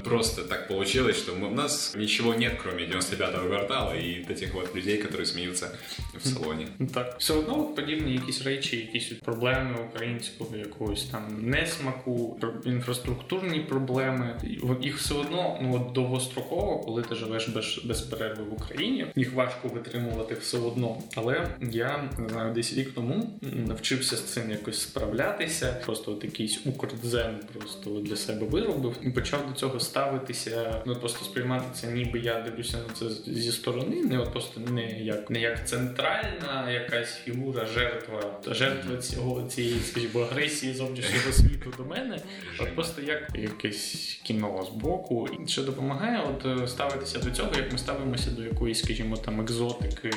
просто 0.04 0.44
так 0.44 0.68
получилось, 0.68 1.18
что 1.18 1.36
мы, 1.36 1.48
у 1.48 1.56
нас 1.56 1.94
ничего 1.96 2.34
нет, 2.34 2.54
кроме 2.62 2.84
95-го 2.84 3.48
квартала 3.48 3.94
и 3.94 4.24
этих 4.30 4.54
вот 4.54 4.76
людей, 4.76 4.98
которые 4.98 5.26
сміються 5.26 5.72
в 6.24 6.28
салоні. 6.28 6.68
Так, 6.94 7.16
все 7.20 7.34
одно 7.34 7.64
подібні 7.64 8.14
якісь 8.14 8.42
речі, 8.42 8.78
якісь 8.78 9.12
проблеми 9.20 9.78
українського 9.90 10.58
якогось 10.58 11.04
там 11.04 11.50
несмаку, 11.50 12.40
інфраструктурні 12.66 13.60
проблеми. 13.60 14.40
Їх 14.82 14.98
все 14.98 15.14
одно 15.14 15.60
ну 15.62 15.92
довгостроково, 15.96 16.80
коли 16.80 17.02
ти 17.02 17.16
живеш 17.16 17.50
без, 17.50 17.80
без 17.86 18.02
перерви 18.02 18.44
в 18.44 18.54
Україні, 18.54 19.06
їх 19.16 19.34
важко 19.34 19.68
витримувати 19.68 20.36
все 20.36 20.58
одно. 20.58 20.98
Але 21.16 21.48
я 21.62 22.10
не 22.20 22.30
знаю, 22.30 22.54
десь 22.54 22.74
рік 22.74 22.92
тому 22.96 23.40
навчився 23.42 24.16
з 24.16 24.22
цим 24.22 24.52
якось 24.52 24.82
справлятися. 24.82 25.82
Просто 25.86 26.12
от 26.12 26.24
якийсь 26.24 26.60
укрдзен 26.66 27.40
просто 27.54 27.90
для 27.90 28.16
себе 28.16 28.46
виробив 28.46 28.87
і 29.03 29.11
почав 29.11 29.49
до 29.49 29.55
цього 29.55 29.81
ставитися. 29.81 30.83
Ну 30.87 30.97
просто 30.97 31.25
сприймати 31.25 31.65
це, 31.75 31.87
ніби 31.87 32.19
я 32.19 32.41
дивлюся 32.41 32.77
на 32.77 32.95
це 32.95 33.33
зі 33.33 33.53
сторони, 33.53 33.97
не 34.03 34.19
от 34.19 34.33
просто 34.33 34.61
не 34.61 35.01
як 35.01 35.31
не 35.31 35.41
як 35.41 35.69
центральна 35.69 36.71
якась 36.71 37.15
фігура, 37.15 37.67
жертва 37.67 38.41
жертва 38.47 38.97
цього 38.97 39.43
цієї, 39.43 39.81
скажімо, 39.81 40.21
агресії 40.21 40.75
зовнішнього 40.75 41.33
світу 41.33 41.75
до 41.79 41.85
мене, 41.85 42.19
а 42.61 42.65
просто 42.65 43.03
як 43.03 43.31
якесь 43.35 44.21
кіно 44.23 44.67
з 44.73 44.81
боку, 44.81 45.29
що 45.47 45.63
допомагає, 45.63 46.23
от 46.29 46.63
е, 46.63 46.69
ставитися 46.69 47.19
до 47.19 47.31
цього, 47.31 47.51
як 47.57 47.73
ми 47.73 47.79
ставимося 47.79 48.31
до 48.31 48.43
якоїсь, 48.43 48.79
скажімо, 48.79 49.17
там 49.17 49.41
екзотики 49.41 50.11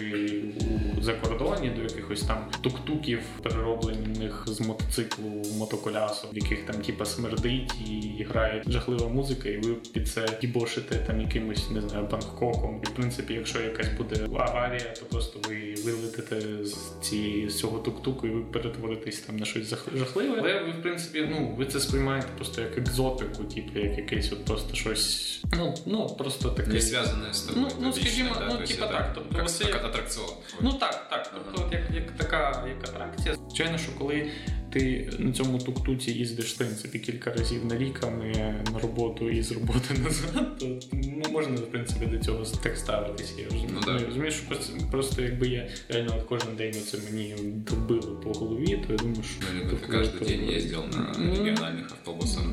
у 0.97 1.01
закордоні, 1.01 1.69
до 1.69 1.81
якихось 1.81 2.21
там 2.21 2.45
тук-туків, 2.61 3.19
перероблених 3.43 4.43
з 4.47 4.61
мотоциклу 4.61 5.43
мотоколясу, 5.57 6.27
в 6.33 6.35
яких 6.35 6.65
там 6.65 6.75
типа 6.75 7.05
смердить 7.05 7.73
і 8.19 8.23
грає 8.23 8.60
жахлива 8.67 9.07
музика, 9.07 9.49
і 9.49 9.57
ви 9.57 9.73
під 9.73 10.07
це 10.07 10.25
дібошите 10.41 10.95
там 10.95 11.21
якимось 11.21 11.71
не 11.71 11.81
знаю 11.81 12.07
Бангкоком. 12.11 12.81
І 12.83 12.87
в 12.87 12.89
принципі, 12.89 13.33
якщо 13.33 13.61
якась 13.61 13.89
буде 13.97 14.25
аварія, 14.25 14.93
то 14.99 15.05
просто 15.05 15.39
ви 15.49 15.75
вилетите 15.85 16.65
з 16.65 16.77
цієї 17.01 17.49
з 17.49 17.59
цього 17.59 17.79
тук-туку 17.79 18.27
і 18.27 18.29
ви 18.29 18.41
перетворитесь 18.41 19.19
там 19.19 19.37
на 19.37 19.45
щось 19.45 19.69
жахливе. 19.95 20.35
Але 20.39 20.63
ви 20.63 20.71
в 20.71 20.81
принципі, 20.81 21.27
ну 21.31 21.55
ви 21.57 21.65
це 21.65 21.79
сприймаєте 21.79 22.27
просто 22.35 22.61
як 22.61 22.77
екзотику, 22.77 23.43
типу 23.43 23.79
як 23.79 23.97
якесь 23.97 24.31
от 24.31 24.45
просто 24.45 24.75
щось. 24.75 25.41
Ну 25.57 25.73
ну 25.85 26.07
просто 26.07 26.49
таке 26.49 26.69
не 26.69 26.81
зв'язане 26.81 27.33
з 27.33 27.41
тобою. 27.41 27.67
Ну, 27.79 27.85
ну 27.85 27.93
скажімо, 27.93 28.29
да, 28.39 28.45
ну 28.59 28.67
типа 28.67 28.87
так. 28.87 29.11
Тобто 29.15 29.37
як, 29.37 29.51
це 29.51 29.63
як 29.63 29.85
атракціон. 29.85 30.29
Ну 30.61 30.73
так, 30.73 31.09
так. 31.09 31.31
Тобто, 31.33 31.65
от 31.67 31.73
як, 31.73 31.81
як 31.95 32.11
така 32.11 32.67
як 32.67 32.89
атракція. 32.89 33.35
Звичайно, 33.35 33.77
що 33.77 33.91
коли 33.97 34.31
ти 34.73 35.09
на 35.19 35.31
цьому 35.31 35.57
тук-туці 35.57 36.11
їздиш 36.11 36.53
в 36.53 36.57
принципі 36.57 36.99
кілька 36.99 37.31
разів 37.31 37.65
на 37.65 37.77
рік, 37.77 37.99
а 38.03 38.09
не 38.09 38.63
на 38.73 38.79
роботу 38.79 39.29
і 39.29 39.41
з 39.41 39.51
роботи 39.51 39.93
назад, 40.03 40.57
то 40.59 40.79
ну, 40.93 41.23
можна 41.31 41.55
в 41.55 41.71
принципі 41.71 42.05
до 42.05 42.17
цього 42.17 42.45
так 42.63 42.77
ставитися. 42.77 43.33
Я 43.37 43.47
вже 43.47 43.67
ну, 43.73 44.05
розумію, 44.05 44.31
що 44.31 44.47
просто, 44.47 44.73
просто 44.91 45.21
якби 45.21 45.47
я 45.47 45.67
реально 45.89 46.23
кожен 46.29 46.55
день 46.57 46.73
це 46.73 46.97
мені 47.11 47.35
добило 47.41 48.15
по 48.15 48.31
голові, 48.31 48.83
то 48.87 48.93
я 48.93 48.97
думаю, 48.99 49.23
що 49.23 49.47
ну, 49.63 49.69
ти 49.69 49.75
кожен 49.87 50.19
то... 50.19 50.25
день 50.25 50.43
їздив 50.49 50.83
на 50.91 51.31
регіональних 51.31 51.91
автобусах. 51.91 52.43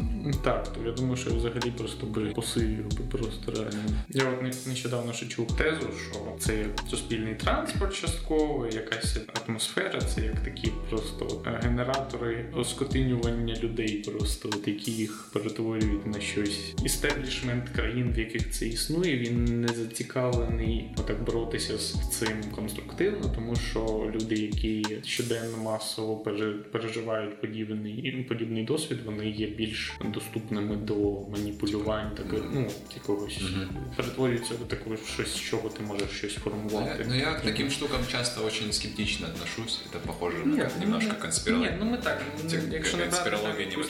Так, 0.44 0.72
то 0.72 0.80
я 0.86 0.92
думаю, 0.92 1.16
що 1.16 1.30
я 1.30 1.36
взагалі 1.36 1.70
просто 1.78 2.06
би 2.06 2.24
посивів 2.24 2.88
би 2.98 3.18
просто 3.18 3.52
реально. 3.52 4.04
Я 4.08 4.24
от 4.30 4.66
нещодавно 4.66 5.12
ще 5.12 5.26
чув 5.26 5.56
тезу, 5.56 5.88
що 6.10 6.36
це 6.38 6.66
суспільний 6.90 7.34
транспорт 7.34 7.94
частково, 7.94 8.66
якась 8.66 9.18
атмосфера, 9.46 10.00
це 10.00 10.20
як 10.20 10.40
такі 10.40 10.72
просто 10.90 11.42
генератори 11.62 12.07
генератори 12.08 12.44
оскотинювання 12.54 13.54
людей, 13.62 14.04
просто 14.12 14.48
от 14.48 14.68
які 14.68 14.90
їх 14.90 15.30
перетворюють 15.32 16.06
на 16.06 16.20
щось. 16.20 16.74
Істеблішмент 16.84 17.68
країн, 17.68 18.12
в 18.12 18.18
яких 18.18 18.50
це 18.50 18.66
існує, 18.66 19.18
він 19.18 19.60
не 19.60 19.68
зацікавлений 19.68 20.90
отак 20.96 21.24
боротися 21.24 21.78
з 21.78 22.10
цим 22.10 22.42
конструктивно, 22.54 23.32
тому 23.34 23.56
що 23.56 24.10
люди, 24.14 24.34
які 24.34 24.86
щоденно 25.04 25.56
масово 25.56 26.16
переживають 26.72 27.40
подібний 27.40 28.24
подібний 28.28 28.64
досвід, 28.64 28.98
вони 29.04 29.30
є 29.30 29.46
більш 29.46 29.92
доступними 30.12 30.76
до 30.76 30.94
маніпулювань, 31.30 32.10
так 32.16 32.26
ну 32.52 32.66
якогось 32.94 33.40
mm 33.42 33.68
перетворюються 33.96 34.54
до 34.54 34.64
такого 34.64 34.96
щось, 34.96 35.34
з 35.34 35.40
чого 35.40 35.68
ти 35.68 35.82
можеш 35.82 36.10
щось 36.10 36.34
формувати. 36.34 37.06
Ну 37.08 37.14
я 37.14 37.32
к 37.34 37.40
таким 37.40 37.70
штукам 37.70 38.00
часто 38.12 38.44
очень 38.44 38.72
скептично 38.72 39.26
отношусь. 39.26 39.80
Это 39.90 39.98
похоже 40.06 40.36
на 40.44 40.70
немножко 40.80 41.14
конспирологию 41.20 41.78
Ну, 41.97 41.97
ми 41.97 41.97
так, 41.97 42.21
якщо 42.71 42.97
не 42.97 43.05
брати 43.05 43.29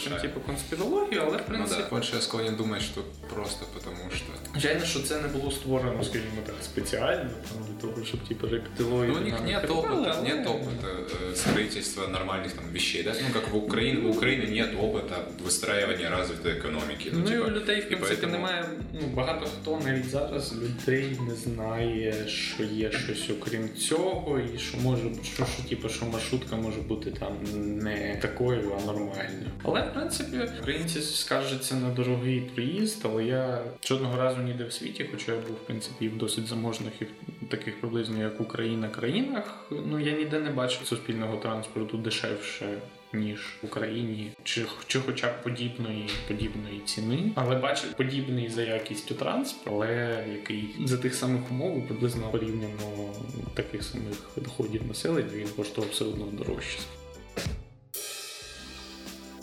так, 0.10 0.22
типу 0.22 0.40
конспірологію, 0.40 1.22
але 1.28 1.38
в 1.38 1.42
принципі... 1.42 1.80
Ну, 1.80 1.88
да. 1.90 1.96
Больше 1.96 2.16
я 2.16 2.22
склонен 2.22 2.56
думать, 2.56 2.82
що 2.82 3.02
просто 3.34 3.66
потому 3.74 4.12
що... 4.16 4.26
Звичайно, 4.52 4.86
що 4.86 5.00
це 5.00 5.22
не 5.22 5.28
було 5.28 5.52
створено, 5.52 6.04
скажімо 6.04 6.42
так, 6.46 6.56
спеціально, 6.64 7.30
там, 7.30 7.64
для 7.68 7.82
того, 7.82 8.06
щоб 8.06 8.20
типу 8.28 8.48
рептилоїди... 8.48 9.14
Ну, 9.14 9.22
у 9.22 9.24
них 9.24 9.42
нет 9.46 9.70
опыта, 9.70 10.14
але... 10.18 10.30
нет 10.30 10.48
опыта 10.48 10.88
э, 10.88 11.36
строительства 11.36 12.08
нормальных 12.08 12.52
там 12.52 12.66
вещей, 12.74 13.04
да? 13.04 13.14
Ну, 13.28 13.34
как 13.34 13.52
в 13.54 13.56
Украине, 13.56 14.08
у 14.08 14.12
України 14.12 14.46
нет 14.46 14.70
опыта 14.76 15.16
выстраивания 15.46 16.10
развитой 16.10 16.52
економіки. 16.52 17.10
Ну, 17.14 17.20
ну 17.20 17.26
типа, 17.26 17.48
і 17.48 17.52
у 17.52 17.52
людей, 17.52 17.82
в 17.82 17.88
принципі, 17.88 18.26
поэтому... 18.26 18.32
немає, 18.32 18.66
ну, 18.94 19.08
багато 19.08 19.46
хто 19.46 19.80
навіть 19.86 20.10
зараз 20.10 20.54
людей 20.54 21.20
не 21.28 21.36
знає, 21.36 22.28
що 22.28 22.64
є 22.64 22.92
щось 22.92 23.30
окрім 23.30 23.70
цього, 23.76 24.40
і 24.40 24.60
що 24.60 24.78
може, 24.78 25.04
що, 25.24 25.46
що, 25.46 25.70
типу, 25.70 25.90
що 25.90 26.06
маршрутка 26.06 26.56
може 26.56 26.82
бути 26.82 27.12
там 27.12 27.38
не 27.54 27.97
такою, 28.23 28.73
а 28.79 28.87
нормальною. 28.87 29.51
Але 29.63 29.83
в 29.83 29.93
принципі 29.95 30.37
українці 30.61 31.01
скаржаться 31.01 31.75
на 31.75 31.91
дорогий 31.91 32.41
проїзд, 32.41 33.03
але 33.05 33.25
я 33.25 33.63
жодного 33.85 34.17
разу 34.17 34.43
ніде 34.43 34.65
в 34.65 34.73
світі, 34.73 35.07
хоча 35.11 35.33
я 35.33 35.39
був 35.39 35.57
в 35.57 35.67
принципі 35.67 36.09
в 36.09 36.19
досить 36.19 36.47
заможних 36.47 36.93
і 37.03 37.07
таких 37.47 37.81
приблизно 37.81 38.23
як 38.23 38.41
Україна 38.41 38.89
країнах. 38.89 39.67
Ну 39.71 40.01
я 40.01 40.13
ніде 40.13 40.41
не 40.41 40.51
бачив 40.51 40.87
суспільного 40.87 41.37
транспорту 41.37 41.97
дешевше. 41.97 42.67
Ніж 43.13 43.57
в 43.63 43.67
Україні, 43.67 44.31
чи 44.45 44.67
чи 44.87 45.01
хоча 45.01 45.27
б 45.27 45.43
подібної 45.43 46.09
подібної 46.29 46.81
ціни, 46.85 47.33
але 47.35 47.57
бачив 47.57 47.93
подібний 47.93 48.49
за 48.49 48.63
якістю 48.63 49.15
транспорт, 49.15 49.75
але 49.75 50.25
який 50.33 50.75
за 50.85 50.97
тих 50.97 51.15
самих 51.15 51.51
умов 51.51 51.87
приблизно 51.87 52.29
порівняно 52.29 53.15
таких 53.55 53.85
самих 53.85 54.31
доходів 54.37 54.87
населення 54.87 55.37
він 55.37 55.49
коштував 55.57 55.91
одно 56.01 56.27
дорожче. 56.33 56.79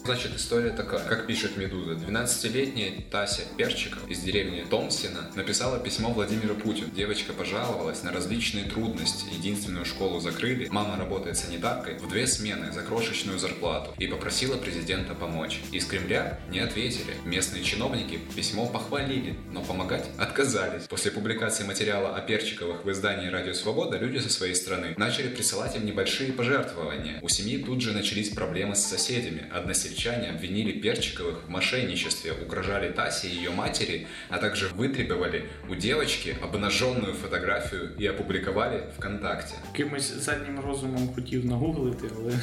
Значит, 0.06 0.36
история 0.36 0.70
такая. 0.70 1.04
Как 1.04 1.26
пишет 1.26 1.58
Медуза, 1.58 1.94
12-летняя 1.94 2.94
Тася 3.10 3.42
Перчиков 3.58 4.08
из 4.08 4.20
деревни 4.20 4.64
Томсина 4.70 5.32
написала 5.34 5.80
письмо 5.80 6.12
Владимиру 6.12 6.54
Путину. 6.54 6.92
Девочка 6.96 7.34
пожаловалась 7.34 8.04
на 8.04 8.12
различные 8.12 8.66
трудности. 8.66 9.26
Единственную 9.34 9.84
школу 9.84 10.20
закрыли, 10.20 10.68
мама 10.70 10.96
работает 10.98 11.40
санитаркой 11.40 11.98
в 11.98 12.08
две 12.08 12.28
смены 12.28 12.72
за 12.72 12.84
крошечную 12.84 13.40
зарплату 13.40 13.96
и 13.98 14.06
попросила 14.06 14.58
президента 14.58 15.16
помочь. 15.16 15.60
Из 15.72 15.86
Кремля 15.86 16.40
не 16.52 16.60
ответили. 16.60 17.16
Местные 17.26 17.64
чиновники 17.64 18.20
письмо 18.36 18.68
похвалили, 18.68 19.36
но 19.52 19.64
помогать 19.64 20.06
отказались. 20.20 20.84
После 20.84 21.10
публикации 21.10 21.64
материала 21.64 22.16
о 22.16 22.22
Перчиковых 22.22 22.86
в 22.86 22.92
издании 22.92 23.30
«Радио 23.30 23.54
Свобода» 23.54 23.98
люди 23.98 24.20
со 24.20 24.30
своей 24.30 24.54
стороны 24.54 24.94
начали 24.98 25.30
присылать 25.30 25.76
им 25.76 25.84
небольшие 25.84 26.32
пожертвования. 26.32 27.18
У 27.24 27.28
семьи 27.28 27.58
тут 27.58 27.82
же 27.82 27.92
начались 27.92 28.30
проблемы 28.30 28.76
с 28.76 28.86
соседями. 28.86 29.50
Односельчане 29.52 29.95
односельчане 29.96 30.30
обвинили 30.30 30.72
Перчиковых 30.72 31.44
в 31.46 31.50
мошенничестве, 31.50 32.34
угрожали 32.34 32.92
Тасе 32.92 33.28
и 33.28 33.36
ее 33.36 33.52
матери, 33.52 34.08
а 34.30 34.38
также 34.38 34.68
вытребовали 34.68 35.46
у 35.70 35.76
девочки 35.76 36.36
обнаженную 36.42 37.14
фотографию 37.14 37.96
и 37.98 38.06
опубликовали 38.06 38.84
ВКонтакте. 38.98 39.56
Якимось 39.74 40.14
заднім 40.14 40.60
розумом 40.60 41.14
хотів 41.16 41.46
нагуглити, 41.46 42.08
але 42.18 42.34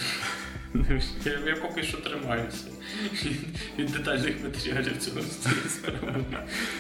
я, 1.24 1.32
я 1.46 1.56
поки 1.56 1.82
що 1.82 1.98
тримаюся 1.98 2.64
від 3.78 3.90
детальных 3.90 4.44
материалов 4.44 4.98
цього 5.00 5.20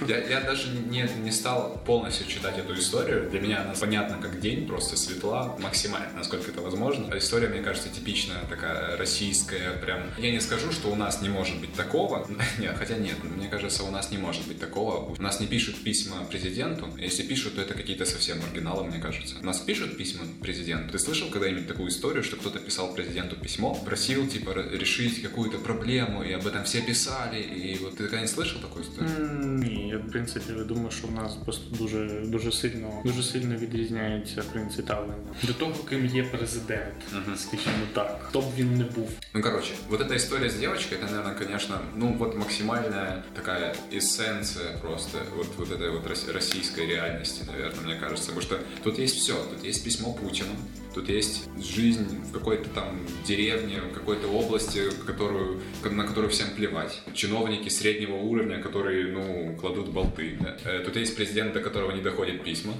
я, 0.08 0.18
я 0.18 0.40
даже 0.40 0.68
не, 0.90 1.08
не 1.24 1.32
стал 1.32 1.84
полностью 1.84 2.26
читать 2.26 2.58
эту 2.58 2.74
историю. 2.74 3.28
Для 3.30 3.40
меня 3.40 3.62
она 3.62 3.74
понятна 3.74 4.18
как 4.22 4.40
день, 4.40 4.66
просто 4.66 4.96
светла, 4.96 5.56
максимально, 5.58 6.12
насколько 6.16 6.50
это 6.50 6.60
возможно. 6.60 7.16
История, 7.16 7.48
мне 7.48 7.60
кажется, 7.60 7.88
типичная 7.88 8.44
такая 8.48 8.96
российская, 8.96 9.72
прям... 9.72 10.00
Я 10.18 10.30
не 10.30 10.40
скажу, 10.40 10.72
что 10.72 10.88
у 10.88 10.94
нас 10.94 11.22
не 11.22 11.28
может 11.28 11.60
быть 11.60 11.74
такого. 11.74 12.26
Нет, 12.58 12.76
хотя 12.78 12.96
нет, 12.96 13.16
мне 13.24 13.48
кажется, 13.48 13.84
у 13.84 13.90
нас 13.90 14.10
не 14.10 14.18
может 14.18 14.46
быть 14.46 14.58
такого. 14.58 14.96
У 14.96 15.22
нас 15.22 15.40
не 15.40 15.46
пишут 15.46 15.82
письма 15.82 16.24
президенту. 16.30 16.88
Если 16.98 17.22
пишут, 17.22 17.54
то 17.54 17.62
это 17.62 17.74
какие-то 17.74 18.04
совсем 18.04 18.38
оригиналы, 18.42 18.84
мне 18.84 18.98
кажется. 18.98 19.36
У 19.40 19.44
нас 19.44 19.60
пишут 19.60 19.96
письма 19.96 20.24
президенту. 20.40 20.92
Ты 20.92 20.98
слышал 20.98 21.30
когда-нибудь 21.30 21.66
такую 21.66 21.88
историю, 21.88 22.22
что 22.22 22.36
кто-то 22.36 22.58
писал 22.58 22.94
президенту 22.94 23.36
письмо, 23.36 23.74
просил, 23.85 24.27
типа, 24.27 24.53
решить 24.71 25.21
какую-то 25.21 25.57
проблему, 25.57 26.23
и 26.23 26.33
об 26.33 26.45
этом 26.47 26.63
все 26.63 26.81
писали, 26.81 27.39
и 27.41 27.77
вот 27.81 27.93
ты 27.97 28.03
когда 28.03 28.21
не 28.21 28.27
слышал 28.27 28.61
такую 28.61 28.85
историю? 28.85 29.29
Ні, 29.43 29.87
я 29.89 29.97
в 29.97 30.11
принципі 30.11 30.53
думаю, 30.53 30.91
що 30.91 31.07
в 31.07 31.11
нас 31.11 31.33
просто 31.45 31.75
дуже 31.75 32.21
дуже 32.25 32.51
сильно 32.51 33.01
дуже 33.05 33.23
сильно 33.23 33.55
відрізняється 33.55 34.43
принцип 34.53 34.85
ставлення 34.85 35.15
до 35.43 35.53
того, 35.53 35.73
ким 35.89 36.05
є 36.05 36.23
президент, 36.23 36.93
Мгм. 37.13 37.37
скажімо 37.37 37.85
так, 37.93 38.19
хто 38.29 38.41
б 38.41 38.45
він 38.57 38.77
не 38.77 38.83
був. 38.83 39.09
Ну, 39.33 39.41
короче, 39.41 39.71
вот 39.89 40.01
эта 40.01 40.15
история 40.15 40.49
с 40.49 40.55
девочкой, 40.59 40.97
это, 40.97 41.11
наверное, 41.11 41.35
конечно, 41.35 41.79
ну, 41.95 42.15
вот 42.19 42.35
максимальная 42.37 43.23
такая 43.35 43.75
эссенция 43.93 44.77
просто 44.81 45.17
вот, 45.37 45.47
вот 45.57 45.71
этой 45.71 45.89
вот 45.91 46.07
рос- 46.07 46.33
российской 46.33 46.85
реальности, 46.87 47.41
наверное, 47.51 47.83
мне 47.85 47.95
кажется. 47.99 48.27
Потому 48.31 48.41
что 48.41 48.59
тут 48.83 48.99
есть 48.99 49.17
все. 49.17 49.33
Тут 49.33 49.65
есть 49.65 49.83
письмо 49.83 50.13
Путину, 50.13 50.49
тут 50.94 51.08
есть 51.08 51.48
жизнь 51.60 52.20
в 52.28 52.32
какой-то 52.32 52.68
там 52.70 52.98
деревне, 53.26 53.80
в 53.80 53.92
какой-то 53.94 54.28
области, 54.28 54.82
которую, 55.06 55.60
на 55.84 56.06
которую 56.06 56.30
всем 56.30 56.50
плевать. 56.56 57.02
Чиновники 57.14 57.68
среднего 57.68 58.16
уровня, 58.16 58.60
которые, 58.62 59.12
ну, 59.12 59.56
кладут 59.60 59.88
болты. 59.88 60.36
да. 60.40 60.56
Э, 60.64 60.82
Тут 60.84 60.96
есть 60.96 61.16
президент, 61.16 61.52
до 61.52 61.60
которого 61.60 61.92
не 61.92 62.00
доходят 62.02 62.42
письма. 62.44 62.74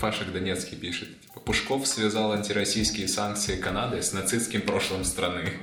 Фашик 0.01 0.31
Донецкий 0.31 0.75
пишет, 0.77 1.09
типа, 1.21 1.39
Пушков 1.41 1.85
связал 1.87 2.31
антироссийские 2.31 3.07
санкции 3.07 3.55
Канады 3.55 4.01
с 4.01 4.13
нацистским 4.13 4.61
прошлым 4.61 5.03
страны. 5.03 5.53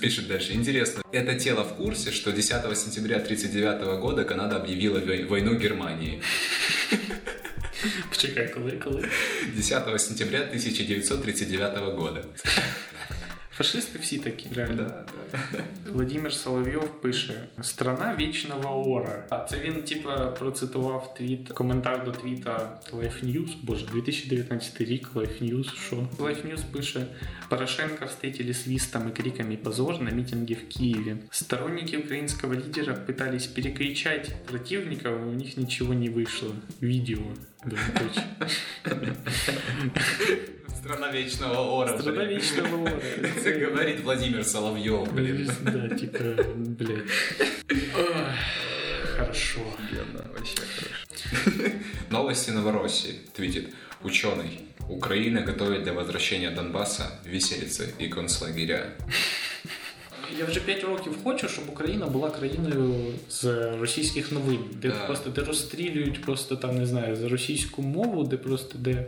Пишет 0.00 0.26
дальше. 0.26 0.54
Интересно, 0.54 1.02
это 1.12 1.38
тело 1.38 1.62
в 1.62 1.74
курсе, 1.74 2.10
что 2.10 2.32
10 2.32 2.74
сентября 2.78 3.16
1939 3.16 4.00
года 4.00 4.24
Канада 4.24 4.56
объявила 4.56 4.98
вой- 4.98 5.26
войну 5.26 5.56
Германии? 5.56 6.22
Почекай, 8.08 8.48
коли, 8.48 8.78
коли? 8.78 9.06
10 9.54 10.00
сентября 10.00 10.40
1939 10.44 11.94
года. 11.96 12.24
Фашисти 13.59 13.99
всі 13.99 14.17
такі, 14.17 14.49
реально. 14.55 14.75
Да, 14.75 15.05
да. 15.31 15.63
Владимир 15.91 16.33
Соловйов 16.33 17.01
пише: 17.01 17.47
Страна 17.61 18.15
вічного 18.19 18.91
ора. 18.91 19.25
А 19.29 19.39
це 19.39 19.59
він, 19.59 19.83
типа, 19.83 20.25
процитував 20.25 21.13
твіт, 21.13 21.49
коментар 21.49 22.05
до 22.05 22.11
твіта 22.11 22.79
Life 22.93 23.25
News. 23.25 23.49
Боже, 23.63 23.85
2019 23.85 24.81
рік 24.81 25.09
Life 25.15 25.43
News. 25.43 25.75
Що? 25.87 25.95
Life 25.95 26.47
News 26.47 26.61
пише: 26.71 27.07
Порошенко 27.49 28.05
встретили 28.05 28.53
свистом 28.53 29.07
и 29.07 29.11
криками 29.11 29.55
позор 29.55 30.01
на 30.01 30.11
митинге 30.11 30.55
в 30.55 30.67
Киеве. 30.67 31.17
Сторонники 31.31 31.97
украинского 31.97 32.53
лидера 32.53 32.93
пытались 32.93 33.47
перекричать 33.47 34.35
противников, 34.45 35.19
но 35.21 35.29
у 35.29 35.33
них 35.33 35.57
ничего 35.57 35.93
не 35.93 36.09
вышло. 36.09 36.51
Видео. 36.81 37.21
Двоеточие. 37.65 38.23
Страна 40.80 41.10
вечного 41.10 41.78
ора. 41.78 41.98
Страна 41.98 42.24
блин. 42.24 42.38
вічного 42.38 42.82
ора. 42.82 42.92
Это 43.22 43.52
говорит 43.66 44.00
Владимир 44.00 44.44
Соловьев, 44.44 45.12
блин. 45.12 45.50
Да, 45.62 45.88
типа. 45.96 46.18
Ох, 47.98 48.16
Хорошо. 49.16 49.60
Офигенно, 49.78 50.24
вообще 50.32 50.56
хорошо. 50.56 51.70
Новости 52.10 52.50
Новороссии. 52.50 53.14
Твитит. 53.36 53.74
Ученый. 54.02 54.60
Украина 54.88 55.42
готовит 55.42 55.82
для 55.82 55.92
возвращения 55.92 56.50
Донбасса 56.50 57.20
виселицы 57.24 57.94
и 57.98 58.08
концлагеря. 58.08 58.94
Я 60.38 60.44
вже 60.44 60.60
5 60.60 60.84
років 60.84 61.18
хочу, 61.24 61.48
щоб 61.48 61.64
Україна 61.68 62.06
була 62.06 62.30
країною 62.30 62.94
з 63.30 63.44
російських 63.80 64.32
новин, 64.32 64.58
де 64.82 64.90
Так. 64.90 65.06
просто 65.06 65.30
де 65.30 65.40
розстрілюють 65.42 66.22
просто 66.22 66.56
там 66.56 66.78
не 66.78 66.86
знаю 66.86 67.16
за 67.16 67.28
російську 67.28 67.82
мову, 67.82 68.24
де 68.24 68.36
просто 68.36 68.78
де 68.78 69.06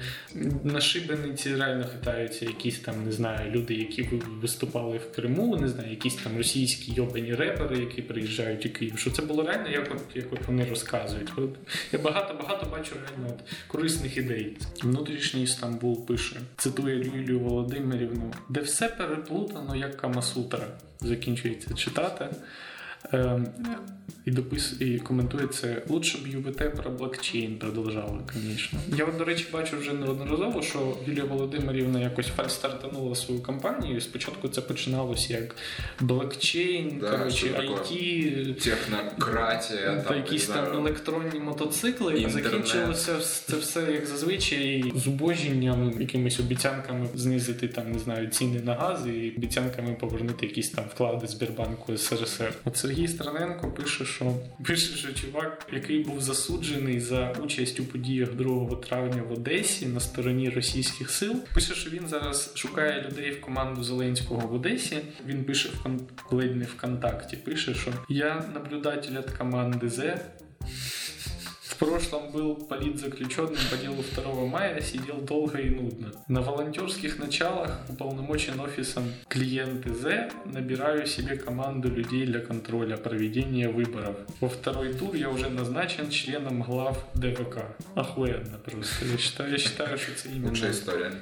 на 0.64 0.80
шибениці 0.80 1.54
реально 1.54 1.84
хитаються 1.92 2.44
якісь 2.44 2.78
там 2.78 3.04
не 3.04 3.12
знаю 3.12 3.50
люди, 3.50 3.74
які 3.74 4.02
виступали 4.42 4.98
в 4.98 5.14
Криму, 5.16 5.56
не 5.56 5.68
знаю, 5.68 5.90
якісь 5.90 6.14
там 6.14 6.36
російські 6.36 6.92
йобані 6.92 7.34
репери, 7.34 7.78
які 7.78 8.02
приїжджають 8.02 8.66
у 8.66 8.70
Київ. 8.70 8.98
Що 8.98 9.10
це 9.10 9.22
було 9.22 9.42
реально, 9.42 9.68
як 9.68 9.88
от 9.94 10.16
як 10.16 10.32
от 10.32 10.46
вони 10.46 10.64
розказують. 10.70 11.32
От 11.36 11.50
Я 11.92 11.98
багато 11.98 12.34
багато 12.34 12.66
бачу 12.70 12.94
реально 12.94 13.34
от 13.34 13.52
корисних 13.68 14.16
ідей. 14.16 14.56
Внутрішній 14.82 15.46
Стамбул 15.46 16.06
пише, 16.06 16.36
цитує 16.56 16.96
Юлію 16.96 17.40
Володимирівну, 17.40 18.32
де 18.48 18.60
все 18.60 18.88
переплутано 18.88 19.76
як 19.76 19.96
Камасутра. 19.96 20.66
Закінчується 21.04 21.74
читати. 21.74 22.28
Ем, 23.12 23.46
і 24.24 24.30
допис 24.30 24.74
і 24.80 24.98
коментує 24.98 25.46
це. 25.46 25.82
Лучше 25.88 26.18
б 26.18 26.26
ЮВТ 26.28 26.74
про 26.74 26.90
блокчейн 26.90 27.56
продовжала, 27.58 28.18
звісно. 28.34 28.78
Я, 28.98 29.06
до 29.06 29.24
речі, 29.24 29.46
бачу 29.52 29.76
вже 29.78 29.92
неодноразово, 29.92 30.62
що 30.62 30.96
Юлія 31.06 31.24
Володимирівна 31.24 32.00
якось 32.00 32.26
фальстартанула 32.26 33.14
свою 33.14 33.42
кампанію. 33.42 34.00
Спочатку 34.00 34.48
це 34.48 34.60
починалося 34.60 35.34
як 35.34 35.56
блокчейн, 36.00 36.98
Да, 37.00 37.10
коротше? 37.10 37.46
IT, 37.46 38.54
Технократия, 38.64 39.96
та 39.96 40.02
там, 40.02 40.16
якісь 40.16 40.48
не 40.48 40.54
там 40.54 40.64
знаю, 40.64 40.80
електронні 40.80 41.40
мотоцикли, 41.40 42.14
Інтернет. 42.14 42.44
закінчилося 42.44 43.18
це 43.20 43.56
все 43.56 43.92
як 43.92 44.06
зазвичай 44.06 44.92
зубожінням, 44.96 45.92
якимись 46.00 46.40
обіцянками 46.40 47.08
знизити 47.14 47.68
там, 47.68 47.92
не 47.92 47.98
знаю, 47.98 48.26
ціни 48.28 48.60
на 48.60 48.74
газ 48.74 49.06
і 49.06 49.32
обіцянками 49.36 49.94
повернути 50.00 50.46
якісь 50.46 50.70
там 50.70 50.84
вклади 50.94 51.26
Сбербанку 51.26 51.96
СРСР. 51.96 52.54
От 52.64 52.76
Сергій 52.92 53.08
Страненко 53.08 53.68
пише, 53.68 54.04
що 54.04 54.34
пише, 54.66 54.96
що 54.96 55.12
чувак, 55.12 55.66
який 55.72 56.04
був 56.04 56.20
засуджений 56.20 57.00
за 57.00 57.32
участь 57.32 57.80
у 57.80 57.84
подіях 57.84 58.34
2 58.34 58.76
травня 58.76 59.22
в 59.28 59.32
Одесі 59.32 59.86
на 59.86 60.00
стороні 60.00 60.50
російських 60.50 61.10
сил, 61.10 61.34
пише, 61.54 61.74
що 61.74 61.90
він 61.90 62.08
зараз 62.08 62.52
шукає 62.54 63.02
людей 63.02 63.30
в 63.30 63.40
команду 63.40 63.84
Зеленського 63.84 64.48
в 64.48 64.54
Одесі. 64.54 64.98
Він 65.26 65.44
пише 65.44 65.68
в 65.68 65.82
кон... 65.82 66.00
ледь 66.30 66.56
не 66.56 66.64
ВКонтакті. 66.64 67.36
Пише, 67.36 67.74
що 67.74 67.90
я 68.08 68.44
наблюдатель 68.54 69.12
від 69.12 69.30
команди 69.30 69.88
З. 69.88 70.16
прошлом 71.86 72.30
был 72.30 72.54
политзаключенным 72.54 73.58
по 73.70 73.76
делу 73.76 74.02
2 74.14 74.46
мая, 74.46 74.80
сидел 74.80 75.16
долго 75.16 75.58
и 75.58 75.70
нудно. 75.70 76.12
На 76.28 76.40
волонтерских 76.40 77.18
началах 77.18 77.80
уполномочен 77.88 78.60
офисом 78.60 79.04
клиенты 79.28 79.92
З, 79.94 80.30
набираю 80.44 81.06
себе 81.06 81.36
команду 81.36 81.88
людей 81.88 82.26
для 82.26 82.40
контроля 82.40 82.96
проведения 82.96 83.68
выборов. 83.68 84.16
Во 84.40 84.48
второй 84.48 84.94
тур 84.94 85.14
я 85.14 85.28
уже 85.28 85.48
назначен 85.48 86.10
членом 86.10 86.62
глав 86.62 87.04
ДВК. 87.14 87.58
Охуенно 87.94 88.58
просто. 88.58 89.04
Я 89.04 89.18
считаю, 89.18 89.50
я 89.50 89.58
считаю 89.58 89.98
что 89.98 90.12
это 90.12 90.28
именно... 90.28 90.48
Лучшая 90.50 90.70
история. 90.70 91.12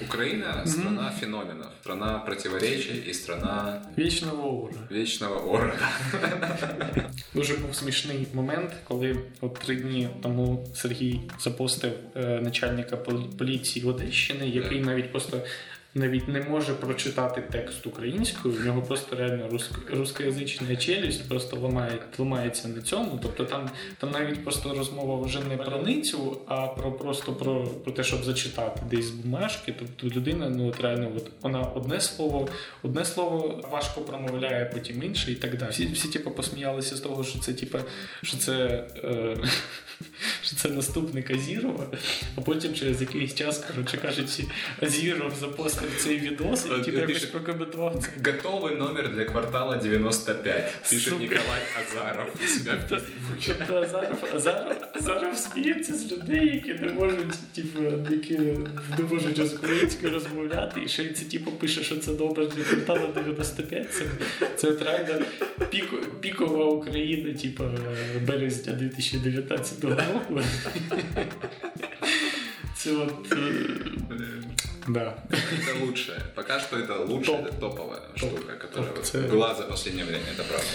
Украина— 0.00 0.64
страна 0.66 1.10
феноменов, 1.10 1.68
страна 1.80 2.18
противоречий 2.18 2.98
и 3.10 3.12
страна 3.12 3.82
Вечного 3.96 4.42
ора. 4.42 4.74
вечного 4.90 5.36
ора. 5.52 5.74
Дуже 7.34 7.56
був 7.56 7.74
смішний 7.74 8.26
момент, 8.34 8.70
коли 8.84 9.16
от 9.40 9.54
три 9.54 9.79
дні. 9.80 10.08
Тому 10.22 10.66
Сергій 10.74 11.20
запостив 11.40 11.92
е, 12.16 12.40
начальника 12.42 12.96
пол- 12.96 13.36
поліції 13.38 13.84
Одещини, 13.86 14.48
який 14.48 14.80
навіть 14.80 15.10
просто 15.10 15.40
навіть 15.94 16.28
не 16.28 16.40
може 16.40 16.74
прочитати 16.74 17.42
текст 17.52 17.86
українською. 17.86 18.54
В 18.54 18.66
нього 18.66 18.82
просто 18.82 19.16
реально 19.16 19.48
руск- 19.48 19.96
рускоязична 19.96 20.76
челюсть 20.76 21.28
просто 21.28 21.56
ламає, 21.56 21.98
ламається 22.18 22.68
на 22.68 22.82
цьому. 22.82 23.18
Тобто 23.22 23.44
там, 23.44 23.70
там 23.98 24.10
навіть 24.10 24.44
просто 24.44 24.74
розмова 24.74 25.26
вже 25.26 25.40
не 25.44 25.56
про 25.56 25.82
ницю, 25.82 26.38
а 26.46 26.66
про 26.66 26.92
просто 26.92 27.32
про, 27.32 27.64
про 27.66 27.92
те, 27.92 28.04
щоб 28.04 28.24
зачитати 28.24 28.80
десь 28.90 29.04
з 29.04 29.10
бумажки. 29.10 29.74
Тобто 29.78 30.18
людина, 30.18 30.48
ну 30.48 30.68
от 30.68 30.80
реально, 30.80 31.12
от 31.16 31.30
вона 31.42 31.60
одне 31.60 32.00
слово, 32.00 32.48
одне 32.82 33.04
слово 33.04 33.64
важко 33.72 34.00
промовляє, 34.00 34.64
потім 34.64 35.02
інше 35.02 35.32
і 35.32 35.34
так 35.34 35.56
далі. 35.56 35.70
Всі, 35.70 35.86
всі 35.86 36.08
типу, 36.08 36.30
посміялися 36.30 36.96
з 36.96 37.00
того, 37.00 37.24
що 37.24 37.38
це 37.38 37.52
типу, 37.52 37.78
що 38.22 38.36
це. 38.36 38.84
Е, 39.04 39.36
що 40.42 40.56
це 40.56 40.68
наступник 40.68 41.30
Азірова, 41.30 41.86
а 42.36 42.40
потім 42.40 42.74
через 42.74 43.00
якийсь 43.00 43.34
час, 43.34 43.58
коротше 43.58 43.96
кажучи, 43.96 44.44
Азіров 44.80 45.32
запостив 45.40 45.90
цей 45.98 46.18
відос 46.18 46.66
і 46.66 46.70
От 46.70 46.84
типу, 46.84 46.98
якось 46.98 47.24
прокоментував 47.24 48.04
це. 48.04 48.30
Готовый 48.30 48.78
номер 48.78 49.14
для 49.14 49.24
квартала 49.24 49.76
95, 49.76 50.72
пишет 50.90 51.12
Сука. 51.12 51.20
Николай 51.20 51.62
Азаров. 51.80 52.26
Тобто 52.88 53.76
Азаров, 53.76 54.24
Азаров, 54.34 54.76
Азаров 54.94 55.36
сміється 55.36 55.94
з 55.94 56.12
людей, 56.12 56.46
які 56.46 56.74
не 56.74 56.92
можуть, 56.92 57.52
типу, 57.54 57.82
які 58.10 58.38
не 58.98 59.04
можуть 59.10 59.46
з 59.46 59.54
українською 59.54 60.12
розмовляти, 60.12 60.80
і 60.84 60.88
ще 60.88 61.02
й 61.02 61.12
це 61.12 61.24
типу 61.24 61.50
пише, 61.50 61.82
що 61.82 61.96
це 61.96 62.12
добре 62.12 62.46
для 62.46 62.62
кварталу 62.64 63.12
95. 63.14 63.88
Це, 63.94 64.04
це 64.56 64.84
реально 64.84 65.24
піко, 65.70 65.96
пікова 66.20 66.64
Україна, 66.64 67.34
типу, 67.34 67.64
березня 68.26 68.72
2019 68.72 69.84
року. 69.84 69.89
От. 72.86 73.32
е, 74.10 74.42
Да. 74.88 75.14
Это 75.30 75.84
лучшее. 75.84 76.20
Пока 76.34 76.60
что 76.60 76.78
это 76.78 77.04
лучшая, 77.04 77.42
это 77.42 77.52
топовая 77.52 78.00
Топ. 78.00 78.16
штука, 78.18 78.56
которая 78.56 79.28
была 79.28 79.54
за 79.54 79.62
последнее 79.64 80.04
время, 80.04 80.24
это 80.32 80.42
правда. 80.44 80.66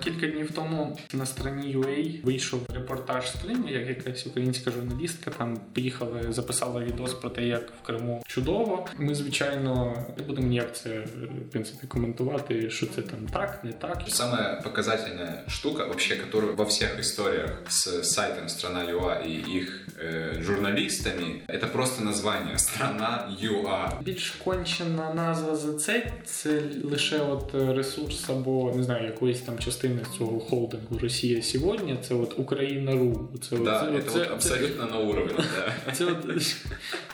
Кілька 0.00 0.26
днів 0.26 0.50
тому 0.50 0.98
на 1.12 1.26
стороні 1.26 1.76
UA 1.76 2.24
вийшов 2.24 2.60
репортаж 2.74 3.30
з 3.30 3.42
Криму, 3.42 3.68
як 3.68 3.88
якась 3.88 4.26
українська 4.26 4.70
журналістка 4.70 5.30
там 5.30 5.60
поїхала, 5.74 6.32
записала 6.32 6.80
відос 6.80 7.14
про 7.14 7.30
те, 7.30 7.46
як 7.46 7.72
в 7.82 7.86
Криму 7.86 8.22
чудово. 8.26 8.86
Ми, 8.98 9.14
звичайно, 9.14 10.04
не 10.18 10.24
будемо 10.24 10.48
ніяк 10.48 10.76
це 10.76 11.00
в 11.48 11.50
принципі 11.50 11.86
коментувати, 11.86 12.70
що 12.70 12.86
це 12.86 13.02
там 13.02 13.18
так, 13.32 13.64
не 13.64 13.72
так. 13.72 14.02
Самая 14.08 14.60
показательная 14.64 15.44
штука, 15.48 15.84
вообще, 15.84 16.16
которую 16.16 16.56
во 16.56 16.64
всех 16.64 16.98
историях 16.98 17.62
с 17.68 18.02
сайтом 18.02 18.48
Страна.ua 18.48 19.22
и 19.26 19.58
их 19.58 19.88
э, 19.98 20.42
журналистами, 20.42 21.42
это 21.48 21.66
просто 21.66 22.04
название 22.04 22.58
Страна.ua. 22.58 24.02
Більш 24.02 24.30
кончена 24.30 25.14
назва 25.14 25.56
за 25.56 25.72
це 25.74 26.12
це 26.24 26.62
лише 26.84 27.18
от 27.18 27.54
ресурс 27.54 28.30
або 28.30 28.72
не 28.76 28.82
знаю 28.82 29.06
якоїсь 29.06 29.40
там 29.40 29.58
частини 29.58 29.83
цього 30.18 30.40
холдингу 30.40 30.98
Росія 31.02 31.42
сьогодні. 31.42 31.96
Це 32.08 32.14
от 32.14 32.38
Україна.ру. 32.38 33.28
Це 33.50 33.56
Да, 33.56 33.92
це, 33.96 34.02
це- 34.02 34.10
це- 34.18 34.32
абсолютно 34.32 34.86
на 34.86 34.98
уровні. 34.98 35.32
да. 35.36 35.92
Це 35.92 36.04
от, 36.04 36.16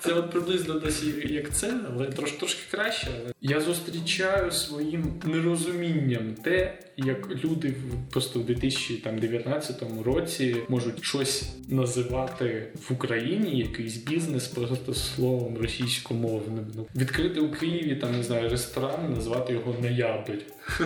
це 0.01 0.13
от 0.13 0.31
приблизно 0.31 0.75
десь 0.75 1.03
як 1.25 1.51
це, 1.55 1.75
але 1.93 2.07
трошки 2.07 2.39
трошки 2.39 2.61
краще. 2.71 3.07
Але 3.23 3.33
я 3.41 3.61
зустрічаю 3.61 4.51
своїм 4.53 5.21
нерозумінням 5.25 6.35
те, 6.45 6.79
як 7.07 7.45
люди 7.45 7.69
в 7.69 8.13
просто 8.13 8.41
в 8.41 8.45
2019 8.45 9.83
році 10.05 10.57
можуть 10.69 11.05
щось 11.05 11.57
називати 11.69 12.67
в 12.89 12.93
Україні, 12.93 13.59
якийсь 13.59 13.97
бізнес 13.97 14.49
просто 14.49 14.95
словом 14.95 15.59
російськомовним. 15.59 16.67
Ну, 16.75 16.87
відкрити 16.97 17.41
у 17.41 17.51
Києві 17.51 17.97
там 17.97 18.17
не 18.17 18.23
знаю 18.23 18.49
ресторан, 18.49 19.13
назвати 19.15 19.53
його 19.53 19.75
Ноябрь. 19.83 20.39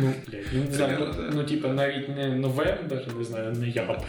Ну, 0.00 0.12
блядь, 0.28 0.98
ну, 0.98 1.14
ну, 1.32 1.44
типа 1.44 1.68
навіть 1.68 2.08
не 2.08 2.28
новембр, 2.28 3.06
не 3.18 3.24
знаю, 3.24 3.52
ноябрь. 3.52 4.04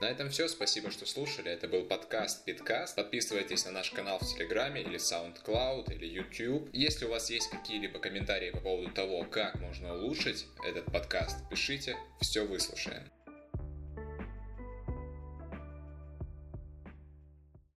На 0.00 0.06
этом 0.06 0.28
все. 0.28 0.46
Спасибо, 0.48 0.90
что 0.90 1.06
слушали. 1.06 1.50
Это 1.50 1.68
был 1.68 1.84
подкаст 1.84 2.44
Питкаст. 2.44 2.96
Подписывайтесь 2.96 3.64
на 3.64 3.70
наш 3.70 3.90
канал 3.90 4.18
в 4.18 4.26
Телеграме 4.26 4.82
или 4.82 4.98
SoundCloud 4.98 5.90
или 5.94 6.06
YouTube. 6.06 6.68
Если 6.74 7.06
у 7.06 7.10
вас 7.10 7.30
есть 7.30 7.48
какие-либо 7.48 7.98
комментарии 7.98 8.50
по 8.50 8.60
поводу 8.60 8.90
того, 8.90 9.24
как 9.24 9.58
можно 9.58 9.94
улучшить 9.94 10.46
этот 10.66 10.84
подкаст, 10.92 11.38
пишите. 11.48 11.96
Все 12.20 12.44
выслушаем. 12.44 13.10